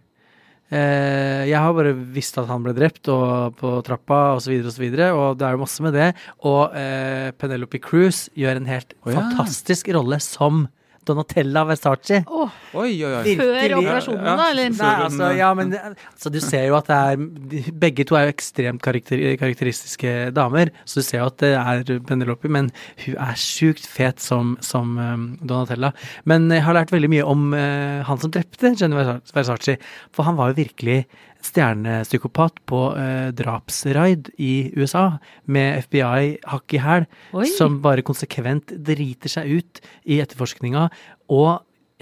Eh, 0.73 1.44
jeg 1.50 1.61
har 1.61 1.75
bare 1.76 1.92
visst 1.92 2.38
at 2.40 2.49
han 2.49 2.64
ble 2.64 2.73
drept 2.76 3.11
og 3.12 3.58
på 3.61 3.76
trappa 3.87 4.37
osv., 4.38 4.56
og, 4.62 4.70
så 4.73 4.82
videre, 4.82 5.11
og 5.12 5.38
det 5.38 5.46
er 5.46 5.56
jo 5.56 5.62
masse 5.64 5.84
med 5.84 5.94
det. 5.96 6.11
Og 6.49 6.75
eh, 6.78 7.30
Penelope 7.38 7.80
Cruz 7.84 8.26
gjør 8.38 8.60
en 8.60 8.71
helt 8.71 8.97
oh, 9.02 9.12
ja. 9.12 9.21
fantastisk 9.21 9.93
rolle 9.95 10.19
som 10.25 10.67
Donatella 11.08 11.64
Versace. 11.69 12.23
Oh. 12.26 12.52
Oi, 12.75 12.93
oi, 13.04 13.12
oi. 13.21 13.34
før 13.38 13.76
operasjonen, 13.78 14.25
Ja, 14.25 14.36
da? 14.38 14.47
Eller? 14.52 14.71
Nei, 14.75 14.93
altså, 15.06 15.30
ja, 15.38 15.50
men 15.58 15.75
altså, 15.75 16.32
du 16.34 16.40
ser 16.43 16.67
jo 16.69 16.78
at 16.78 16.90
det 16.90 16.99
er 16.99 17.73
Begge 17.84 18.06
to 18.08 18.19
er 18.19 18.26
jo 18.26 18.34
ekstremt 18.34 18.82
karakter, 18.84 19.23
karakteristiske 19.40 20.14
damer, 20.34 20.73
så 20.84 21.00
du 21.00 21.06
ser 21.06 21.21
jo 21.23 21.28
at 21.30 21.38
det 21.43 21.52
er 21.58 22.00
Penelope, 22.08 22.50
men 22.50 22.71
hun 23.04 23.19
er 23.21 23.38
sjukt 23.40 23.86
fet 23.88 24.23
som, 24.23 24.56
som 24.64 24.97
um, 24.99 25.28
Donatella. 25.43 25.93
Men 26.28 26.49
jeg 26.52 26.64
har 26.67 26.76
lært 26.76 26.95
veldig 26.95 27.12
mye 27.12 27.28
om 27.28 27.52
uh, 27.54 28.02
han 28.08 28.21
som 28.23 28.32
drepte 28.34 28.75
Jenny 28.75 28.99
Versace, 28.99 29.78
for 30.14 30.28
han 30.28 30.38
var 30.40 30.52
jo 30.52 30.62
virkelig 30.64 31.04
stjernepsykopat 31.45 32.61
på 32.69 32.80
eh, 32.99 33.30
drapsraid 33.37 34.30
i 34.41 34.73
USA, 34.78 35.19
med 35.45 35.85
FBI 35.87 36.35
hakk 36.50 36.76
i 36.76 36.83
hæl, 36.83 37.09
som 37.57 37.80
bare 37.85 38.04
konsekvent 38.07 38.75
driter 38.87 39.33
seg 39.33 39.50
ut 39.61 39.83
i 40.04 40.21
etterforskninga. 40.25 40.89
Og 41.35 41.50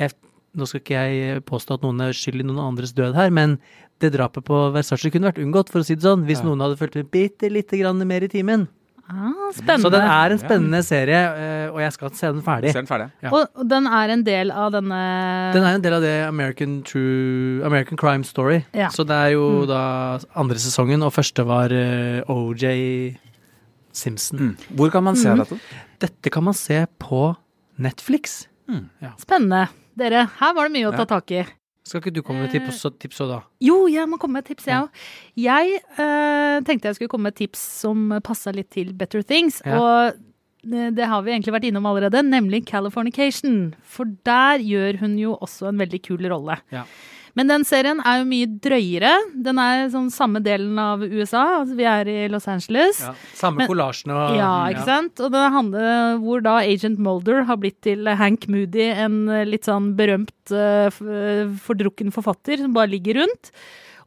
jeg, 0.01 0.15
nå 0.59 0.69
skal 0.69 0.83
ikke 0.83 1.07
jeg 1.07 1.47
påstå 1.49 1.79
at 1.79 1.87
noen 1.87 2.05
er 2.07 2.17
skyld 2.17 2.43
i 2.43 2.49
noen 2.49 2.63
andres 2.65 2.95
død 2.97 3.17
her, 3.19 3.33
men 3.35 3.59
det 4.03 4.13
drapet 4.17 4.47
på 4.47 4.61
Versace 4.75 5.11
kunne 5.15 5.31
vært 5.31 5.43
unngått, 5.43 5.71
for 5.73 5.83
å 5.83 5.87
si 5.87 5.97
det 5.99 6.07
sånn, 6.07 6.27
hvis 6.27 6.43
noen 6.47 6.63
hadde 6.65 6.79
fulgt 6.81 6.99
med 6.99 7.11
bitte 7.15 7.51
lite 7.53 7.79
grann 7.81 8.03
mer 8.09 8.27
i 8.27 8.31
timen. 8.33 8.67
Ah, 9.13 9.51
spennende. 9.53 9.83
Så 9.85 9.91
den 9.93 10.07
er 10.09 10.33
en 10.33 10.41
spennende 10.41 10.81
serie, 10.87 11.21
eh, 11.45 11.67
og 11.69 11.81
jeg 11.83 11.93
skal 11.93 12.13
se 12.17 12.31
den 12.33 12.41
ferdig. 12.47 12.71
Se 12.73 12.81
den 12.81 12.89
ferdig. 12.89 13.11
Ja. 13.21 13.33
Og 13.37 13.67
den 13.69 13.87
er 13.87 14.13
en 14.15 14.23
del 14.25 14.53
av 14.55 14.71
denne 14.73 15.01
Den 15.53 15.67
er 15.69 15.77
en 15.77 15.85
del 15.85 15.97
av 15.99 16.05
det 16.05 16.15
American 16.25 16.81
True 16.89 17.61
American 17.69 18.01
Crime 18.01 18.25
Story. 18.25 18.63
Ja. 18.73 18.89
Så 18.95 19.05
det 19.09 19.19
er 19.19 19.35
jo 19.35 19.67
da 19.69 19.83
andre 20.39 20.63
sesongen, 20.63 21.05
og 21.05 21.13
første 21.13 21.45
var 21.49 21.75
eh, 21.77 22.23
OJ 22.33 22.65
Simpson. 23.93 24.39
Mm. 24.39 24.77
Hvor 24.81 24.93
kan 24.95 25.05
man 25.05 25.21
se 25.21 25.29
mm. 25.29 25.45
dette? 25.45 25.61
Dette 26.07 26.33
kan 26.33 26.49
man 26.49 26.57
se 26.57 26.87
på 26.99 27.35
Netflix. 27.77 28.47
Spennende. 29.21 29.67
Dere, 29.99 30.25
her 30.39 30.55
var 30.57 30.69
det 30.69 30.79
mye 30.79 30.89
å 30.89 30.97
ta 30.97 31.05
tak 31.05 31.35
i. 31.37 31.43
Skal 31.83 31.99
ikke 31.99 32.13
du 32.15 32.23
komme 32.23 32.45
med 32.45 32.53
tips, 32.55 32.85
tips 33.03 33.23
òg, 33.25 33.31
da? 33.33 33.39
Jo, 33.65 33.85
jeg 33.91 34.07
må 34.09 34.19
komme 34.23 34.39
med 34.39 34.45
et 34.45 34.53
tips, 34.53 34.69
jeg 34.71 34.85
òg. 34.85 35.07
Jeg 35.43 35.81
eh, 35.99 36.59
tenkte 36.67 36.91
jeg 36.91 36.99
skulle 36.99 37.11
komme 37.11 37.27
med 37.27 37.35
et 37.35 37.43
tips 37.43 37.65
som 37.83 38.13
passa 38.23 38.53
litt 38.55 38.71
til 38.75 38.93
Better 38.95 39.25
Things. 39.27 39.59
Ja. 39.67 39.81
Og 39.81 40.21
det 40.63 40.93
det 40.95 41.09
har 41.11 41.25
vi 41.27 41.33
egentlig 41.35 41.57
vært 41.57 41.67
innom 41.67 41.89
allerede, 41.91 42.23
nemlig 42.23 42.63
Californication. 42.69 43.75
For 43.83 44.07
der 44.27 44.63
gjør 44.63 45.01
hun 45.03 45.19
jo 45.19 45.35
også 45.43 45.73
en 45.73 45.83
veldig 45.83 46.03
kul 46.07 46.23
rolle. 46.31 46.61
Ja. 46.71 46.85
Men 47.39 47.49
den 47.49 47.65
serien 47.65 48.01
er 48.05 48.21
jo 48.21 48.27
mye 48.29 48.49
drøyere. 48.65 49.13
Den 49.45 49.61
er 49.63 49.87
sånn 49.93 50.11
samme 50.13 50.43
delen 50.45 50.77
av 50.81 51.01
USA. 51.01 51.63
Altså 51.63 51.77
vi 51.79 51.87
er 51.89 52.11
i 52.11 52.17
Los 52.33 52.49
Angeles. 52.51 53.01
Ja. 53.01 53.15
Samme 53.39 53.63
Men- 53.63 53.71
kollasjen 53.71 54.13
og 54.13 54.37
Ja, 54.37 54.69
ikke 54.69 54.85
sant? 54.85 55.21
Og 55.21 55.33
det 55.33 55.45
handler 55.55 56.19
hvor 56.21 56.43
da 56.45 56.59
Agent 56.61 56.99
Mulder 56.99 57.45
har 57.49 57.57
blitt 57.57 57.81
til 57.81 58.07
Hank 58.07 58.49
Moody, 58.49 58.91
en 58.91 59.29
eh, 59.29 59.47
litt 59.49 59.65
sånn 59.65 59.95
berømt 59.97 60.53
eh, 60.53 60.91
eh, 60.93 61.47
fordrukken 61.65 62.13
forfatter 62.13 62.59
som 62.59 62.75
bare 62.77 62.93
ligger 62.93 63.23
rundt. 63.23 63.53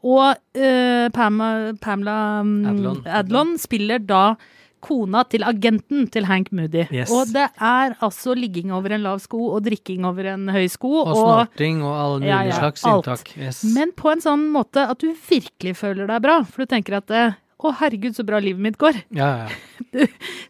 Og 0.05 0.35
uh, 0.37 1.09
Pam, 1.09 1.39
Pamela 1.81 2.41
um, 2.45 2.59
Adlon. 2.69 2.99
Adlon 3.09 3.55
spiller 3.57 3.97
da 4.05 4.35
kona 4.85 5.23
til 5.29 5.45
agenten 5.47 6.05
til 6.13 6.27
Hank 6.29 6.51
Moody. 6.55 6.85
Yes. 6.93 7.11
Og 7.13 7.31
det 7.33 7.47
er 7.59 7.95
altså 8.05 8.35
ligging 8.37 8.71
over 8.75 8.95
en 8.95 9.05
lav 9.05 9.19
sko 9.23 9.47
og 9.55 9.63
drikking 9.65 10.05
over 10.07 10.31
en 10.35 10.47
høy 10.53 10.65
sko. 10.71 10.93
Og 11.05 11.15
snorting 11.17 11.81
og 11.85 11.93
alle 11.95 12.19
mulige 12.21 12.33
Ja, 12.35 12.43
ja, 12.51 12.59
slags 12.61 12.85
alt. 12.85 13.05
inntak. 13.09 13.33
Yes. 13.37 13.63
Men 13.75 13.91
på 13.97 14.13
en 14.13 14.21
sånn 14.23 14.45
måte 14.53 14.85
at 14.91 15.01
du 15.01 15.09
virkelig 15.29 15.75
føler 15.81 16.07
deg 16.13 16.21
bra. 16.25 16.39
For 16.45 16.65
du 16.65 16.71
tenker 16.75 16.99
at 17.01 17.11
eh, 17.15 17.33
å 17.65 17.71
herregud, 17.79 18.13
så 18.13 18.21
bra 18.27 18.37
livet 18.43 18.61
mitt 18.61 18.75
går. 18.77 18.97
ja, 19.15 19.47
ja. 19.47 19.49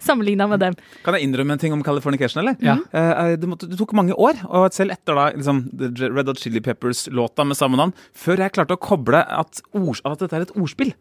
Sammenligna 0.05 0.47
med 0.49 0.59
dem. 0.61 0.75
Kan 1.05 1.15
jeg 1.17 1.25
innrømme 1.27 1.55
en 1.55 1.61
ting 1.61 1.73
om 1.73 1.81
Californication, 1.85 2.41
eller? 2.43 2.57
Ja. 2.65 2.75
Eh, 2.91 3.35
det, 3.39 3.47
måtte, 3.49 3.69
det 3.69 3.77
tok 3.79 3.93
mange 3.97 4.13
år, 4.17 4.39
og 4.49 4.67
selv 4.75 4.95
etter 4.95 5.17
da 5.17 5.27
liksom, 5.35 5.63
The 5.77 6.09
Red 6.11 6.29
Hot 6.31 6.41
Chili 6.41 6.61
Peppers-låta 6.65 7.45
med 7.47 7.57
samme 7.59 7.79
navn, 7.79 7.93
før 8.17 8.41
jeg 8.43 8.55
klarte 8.57 8.77
å 8.77 8.81
koble 8.81 9.21
at, 9.21 9.61
ord, 9.77 10.01
at 10.05 10.21
dette 10.25 10.37
er 10.39 10.45
et 10.47 10.55
ordspill. 10.57 10.93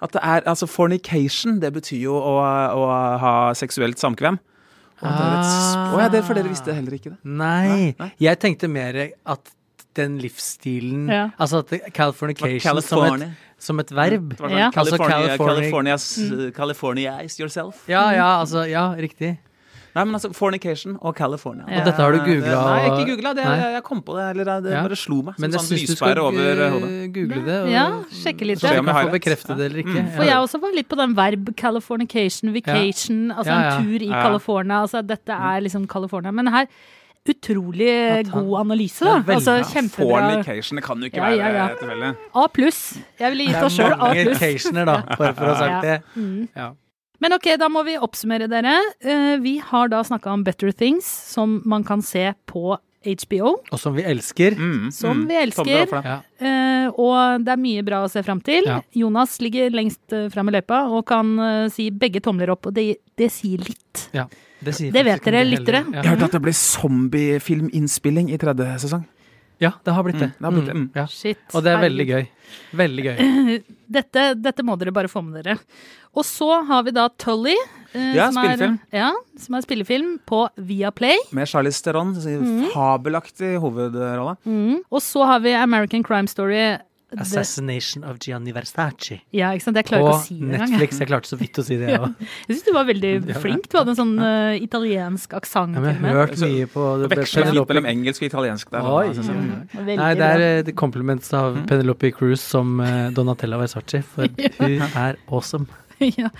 At 0.00 0.12
det 0.14 0.20
er, 0.22 0.44
altså 0.46 0.66
Fornication, 0.70 1.58
det 1.60 1.72
betyr 1.74 2.00
jo 2.04 2.14
å, 2.14 2.34
å 2.78 2.84
ha 3.18 3.34
seksuelt 3.58 3.98
samkvem. 3.98 4.38
Og 4.98 5.06
det 5.06 6.10
er 6.10 6.16
ja, 6.18 6.22
for 6.26 6.34
dere 6.34 6.50
visste 6.50 6.74
heller 6.74 6.96
ikke 6.96 7.12
det. 7.12 7.18
Nei. 7.24 7.94
Nei. 7.98 8.08
Jeg 8.22 8.38
tenkte 8.42 8.70
mer 8.70 8.96
at 9.26 9.52
den 9.98 10.18
livsstilen 10.22 11.08
Ja. 11.10 11.24
Altså 11.38 11.62
at 11.64 11.70
Californication 11.94 12.60
Californication 12.62 12.82
som 12.82 13.22
et, 13.22 13.44
som 13.58 13.80
et 13.82 13.90
verb. 13.94 14.28
Det 14.36 14.50
Ja. 14.50 14.70
sånn 14.70 14.74
California, 14.74 15.16
Altså 15.18 15.36
California- 15.36 15.36
Californias, 15.38 16.54
Californize 16.54 17.40
yourself. 17.40 17.84
Ja, 17.88 18.10
ja, 18.14 18.28
altså 18.42 18.68
Ja, 18.68 18.94
riktig. 18.98 19.38
Nei, 19.98 20.04
men 20.06 20.14
altså, 20.18 20.30
Fornication 20.38 20.94
og 21.02 21.16
California. 21.18 21.64
Ja. 21.68 21.80
Og 21.80 21.88
dette 21.90 22.02
har 22.04 22.12
du 22.14 22.18
Det- 22.18 22.26
googla? 22.28 22.54
Nei, 22.62 22.78
jeg 22.84 22.92
ikke 22.94 23.16
googla 23.16 23.34
Jeg, 23.42 23.72
jeg 23.74 23.82
kom 23.88 24.02
på 24.06 24.14
det, 24.16 24.26
eller 24.30 24.44
det, 24.48 24.56
det 24.68 24.72
Ja. 24.76 24.82
bare 24.86 24.96
slo 24.96 25.16
meg. 25.26 25.34
Men 25.38 25.50
jeg 25.50 25.60
sånn 25.60 25.68
syns 25.74 25.86
du 25.90 25.96
skal 25.96 26.18
over 26.18 26.62
eh, 26.68 27.06
google 27.16 27.42
det. 27.44 27.58
Og, 27.64 27.70
Ja, 27.74 27.86
sjekke 28.22 28.46
litt. 28.46 28.58
Så 28.62 28.68
Se 28.68 28.78
om 28.78 28.86
jeg 28.86 28.94
kan 28.94 29.08
få 29.08 29.16
bekrefte 29.18 29.56
det 29.58 29.66
eller 29.72 29.82
ikke. 29.82 29.98
Mm. 30.06 30.12
For 30.16 30.22
jeg 30.24 30.36
også 30.46 30.60
var 30.62 30.72
litt 30.78 30.88
på 30.88 30.96
den 30.96 31.14
verb 31.18 31.50
Californication, 31.56 32.52
vacation, 32.54 33.32
altså 33.32 33.50
Ja, 33.52 33.60
ja. 33.60 33.76
en 33.78 33.84
tur 33.84 34.00
i 34.02 34.08
Ja. 34.08 34.22
California. 34.22 34.76
Altså 34.86 35.02
dette 35.06 35.30
er 35.34 35.60
liksom 35.60 35.88
California. 35.88 36.30
Men 36.32 36.46
her, 36.46 36.66
utrolig 37.28 38.30
god 38.32 38.60
analyse, 38.60 39.04
da. 39.04 39.18
Ja, 39.26 39.34
Altså 39.34 39.58
kjempebra. 39.68 40.08
Fornication, 40.32 40.76
det 40.76 40.84
kan 40.84 40.98
jo 41.02 41.08
ikke 41.10 41.16
Ja, 41.20 41.28
ja, 41.30 41.52
være 41.52 41.76
tilfeldig. 41.82 42.16
A 42.34 42.46
pluss. 42.48 42.98
Jeg 43.20 43.30
ville 43.32 43.44
Det 43.46 43.54
gitt 43.54 43.64
oss 43.64 43.78
er 43.78 43.82
sjøl 43.84 43.92
A 43.92 43.96
mange 44.06 44.24
pluss. 44.24 44.36
occasioner, 44.36 44.84
da, 44.86 45.02
bare 45.16 45.34
for 45.34 45.44
å 45.44 45.54
ha 45.54 45.58
sagt 45.58 45.82
det. 45.82 46.02
Mm. 46.16 46.48
Ja. 46.56 46.70
Men 47.18 47.34
ok, 47.34 47.52
da 47.58 47.68
må 47.72 47.82
vi 47.86 47.96
oppsummere 47.98 48.46
dere. 48.50 48.76
Eh, 49.02 49.36
Vi 49.42 49.58
har 49.58 49.88
da 49.90 50.04
snakka 50.06 50.30
om 50.32 50.44
Better 50.46 50.70
Things, 50.72 51.06
som 51.06 51.60
man 51.66 51.84
kan 51.84 52.02
se 52.02 52.32
på 52.46 52.78
HBO. 53.06 53.54
Og 53.72 53.78
som 53.80 53.94
vi 53.94 54.02
elsker. 54.02 54.56
Mm, 54.58 54.90
Som 54.92 55.22
mm. 55.22 55.28
vi 55.28 55.36
elsker. 55.42 55.92
Ja. 56.04 56.16
Eh, 56.38 56.88
og 56.98 57.44
det 57.44 57.54
er 57.54 57.60
mye 57.62 57.84
bra 57.86 58.02
å 58.04 58.10
se 58.10 58.22
fram 58.26 58.40
til. 58.44 58.66
Ja. 58.66 58.80
Jonas 58.96 59.38
ligger 59.44 59.70
lengst 59.74 60.14
uh, 60.14 60.26
fram 60.32 60.50
i 60.50 60.56
løypa 60.56 60.84
og 60.90 61.04
kan 61.08 61.30
eh, 61.38 61.68
si 61.72 61.88
begge 61.94 62.22
tomler 62.24 62.50
opp, 62.54 62.70
og 62.70 62.74
det, 62.76 63.00
det 63.18 63.30
sier 63.32 63.62
litt. 63.62 64.08
Ja, 64.16 64.26
det, 64.60 64.74
sier 64.76 64.94
Det 64.94 65.04
vet 65.06 65.24
dere, 65.24 65.44
lyttere. 65.46 65.84
Jeg 65.94 66.02
har 66.02 66.10
hørte 66.14 66.30
at 66.30 66.38
det 66.38 66.42
ble 66.48 66.56
zombiefilminnspilling 66.58 68.32
i 68.34 68.40
tredje 68.40 68.74
sesong. 68.86 69.06
Ja, 69.60 69.72
det 69.84 69.92
har 69.94 70.04
blitt 70.06 70.18
det. 70.20 70.28
Mm, 70.30 70.38
det 70.38 70.44
har 70.46 70.52
blitt 70.56 70.66
det, 70.70 70.74
mm. 70.76 70.90
Ja. 70.94 71.06
Shit. 71.10 71.38
Og 71.54 71.64
det 71.66 71.72
er 71.72 71.80
veldig 71.82 72.06
gøy. 72.08 72.28
Veldig 72.78 73.04
gøy. 73.08 73.18
Dette, 73.98 74.22
dette 74.36 74.62
må 74.68 74.76
dere 74.78 74.92
bare 74.92 75.08
få 75.08 75.22
med 75.24 75.42
dere. 75.42 75.58
Og 76.14 76.24
så 76.28 76.48
har 76.68 76.82
vi 76.84 76.92
da 76.92 77.06
Tully. 77.20 77.54
eh, 77.94 78.14
Ja, 78.16 78.26
som 78.30 78.42
er- 78.44 78.56
spillefilm. 78.56 78.78
Ja, 78.92 79.10
som 79.38 79.54
er 79.56 79.62
spillefilm 79.64 80.18
på 80.28 80.42
Viaplay. 80.56 81.16
Med 81.32 81.48
Charlize 81.48 81.82
Theron, 81.82 82.14
Mm. 82.14 82.70
fabelaktig 82.74 83.58
hovedrolle. 83.62 84.36
Mm. 84.46 84.82
Og 84.92 85.00
så 85.00 85.24
har 85.26 85.40
vi 85.40 85.52
American 85.54 86.02
Crime 86.04 86.28
Story. 86.28 86.78
Assassination 87.16 88.04
of 88.04 88.18
Gianni 88.20 88.52
Versace. 88.52 89.20
ja, 89.32 89.52
ikke 89.56 89.64
sant. 89.64 89.76
Jeg 89.80 89.86
klarer 89.88 90.04
ikke 90.04 90.16
å 90.18 90.22
si 90.26 90.34
det 90.38 90.44
engang. 90.44 90.60
jeg. 90.60 90.70
Netflix. 90.74 90.98
Jeg 91.00 91.08
klarte 91.08 91.30
så 91.30 91.38
vidt 91.40 91.58
å 91.58 91.64
si 91.64 91.76
det, 91.80 91.88
jeg 91.88 92.00
òg. 92.04 92.14
Jeg 92.20 92.56
syns 92.58 92.64
du 92.66 92.72
var 92.76 92.84
veldig 92.90 93.12
flink. 93.40 93.68
Du 93.72 93.78
hadde 93.78 93.94
en 93.94 93.98
sånn 94.00 94.12
uh, 94.20 94.52
italiensk 94.60 95.32
aksent. 95.38 95.78
Ja, 95.78 95.86
jeg 95.94 96.02
har 96.04 96.20
hørt 96.26 96.36
mye 96.44 96.66
på 96.74 96.84
det- 97.02 97.10
Veksler 97.16 97.48
fint 97.48 97.68
mellom 97.72 97.88
engelsk 97.94 98.22
og 98.22 98.28
italiensk 98.28 98.70
der. 98.76 98.82
Oi. 98.92 99.06
altså, 99.08 99.24
så- 99.24 99.38
Veldig 99.78 99.96
Nei, 100.02 100.12
det 100.20 100.28
er 100.34 100.46
eh, 100.68 100.72
compliments 100.76 101.32
av 101.32 101.56
Penelope 101.66 102.12
Cruz 102.12 102.40
som 102.44 102.78
uh, 102.80 103.08
Donatella 103.10 103.56
Versace, 103.58 104.02
for 104.04 104.28
hun 104.60 104.82
er 104.92 105.16
awesome. 105.28 105.66
ja. 106.20 106.30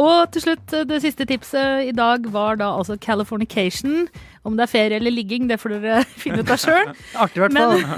Og 0.00 0.30
til 0.34 0.46
slutt, 0.48 0.74
eh, 0.74 0.86
det 0.88 1.00
siste 1.04 1.26
tipset 1.28 1.90
i 1.90 1.94
dag 1.96 2.26
var 2.34 2.60
da 2.60 2.72
altså 2.76 2.98
Californication. 3.00 4.06
Om 4.46 4.58
det 4.58 4.66
er 4.66 4.72
ferie 4.72 5.00
eller 5.00 5.14
ligging, 5.14 5.48
det 5.50 5.60
får 5.62 5.76
dere 5.76 6.04
finne 6.22 6.42
ut 6.42 6.52
av 6.52 6.62
sjøl. 6.62 6.94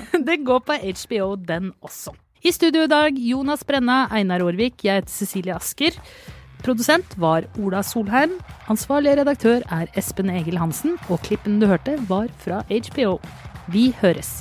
Men 0.15 0.27
det 0.29 0.41
går 0.49 0.65
på 0.67 0.81
HBO, 1.03 1.35
den 1.37 1.73
også. 1.83 2.15
I 2.47 2.53
studio 2.55 2.85
i 2.87 2.91
dag, 2.91 3.17
Jonas 3.19 3.65
Brenna, 3.67 4.05
Einar 4.15 4.45
Aarvik, 4.47 4.85
jeg 4.87 5.03
heter 5.03 5.11
Cecilie 5.11 5.57
Asker. 5.57 5.97
Produsent 6.63 7.15
var 7.19 7.47
Ola 7.59 7.83
Solheim. 7.87 8.39
Ansvarlig 8.71 9.17
redaktør 9.19 9.63
er 9.75 9.91
Espen 9.99 10.31
Egil 10.35 10.59
Hansen. 10.59 10.99
Og 11.09 11.23
klippen 11.27 11.59
du 11.63 11.69
hørte, 11.71 11.99
var 12.11 12.31
fra 12.43 12.63
HBO. 12.71 13.19
Vi 13.75 13.91
høres. 14.03 14.41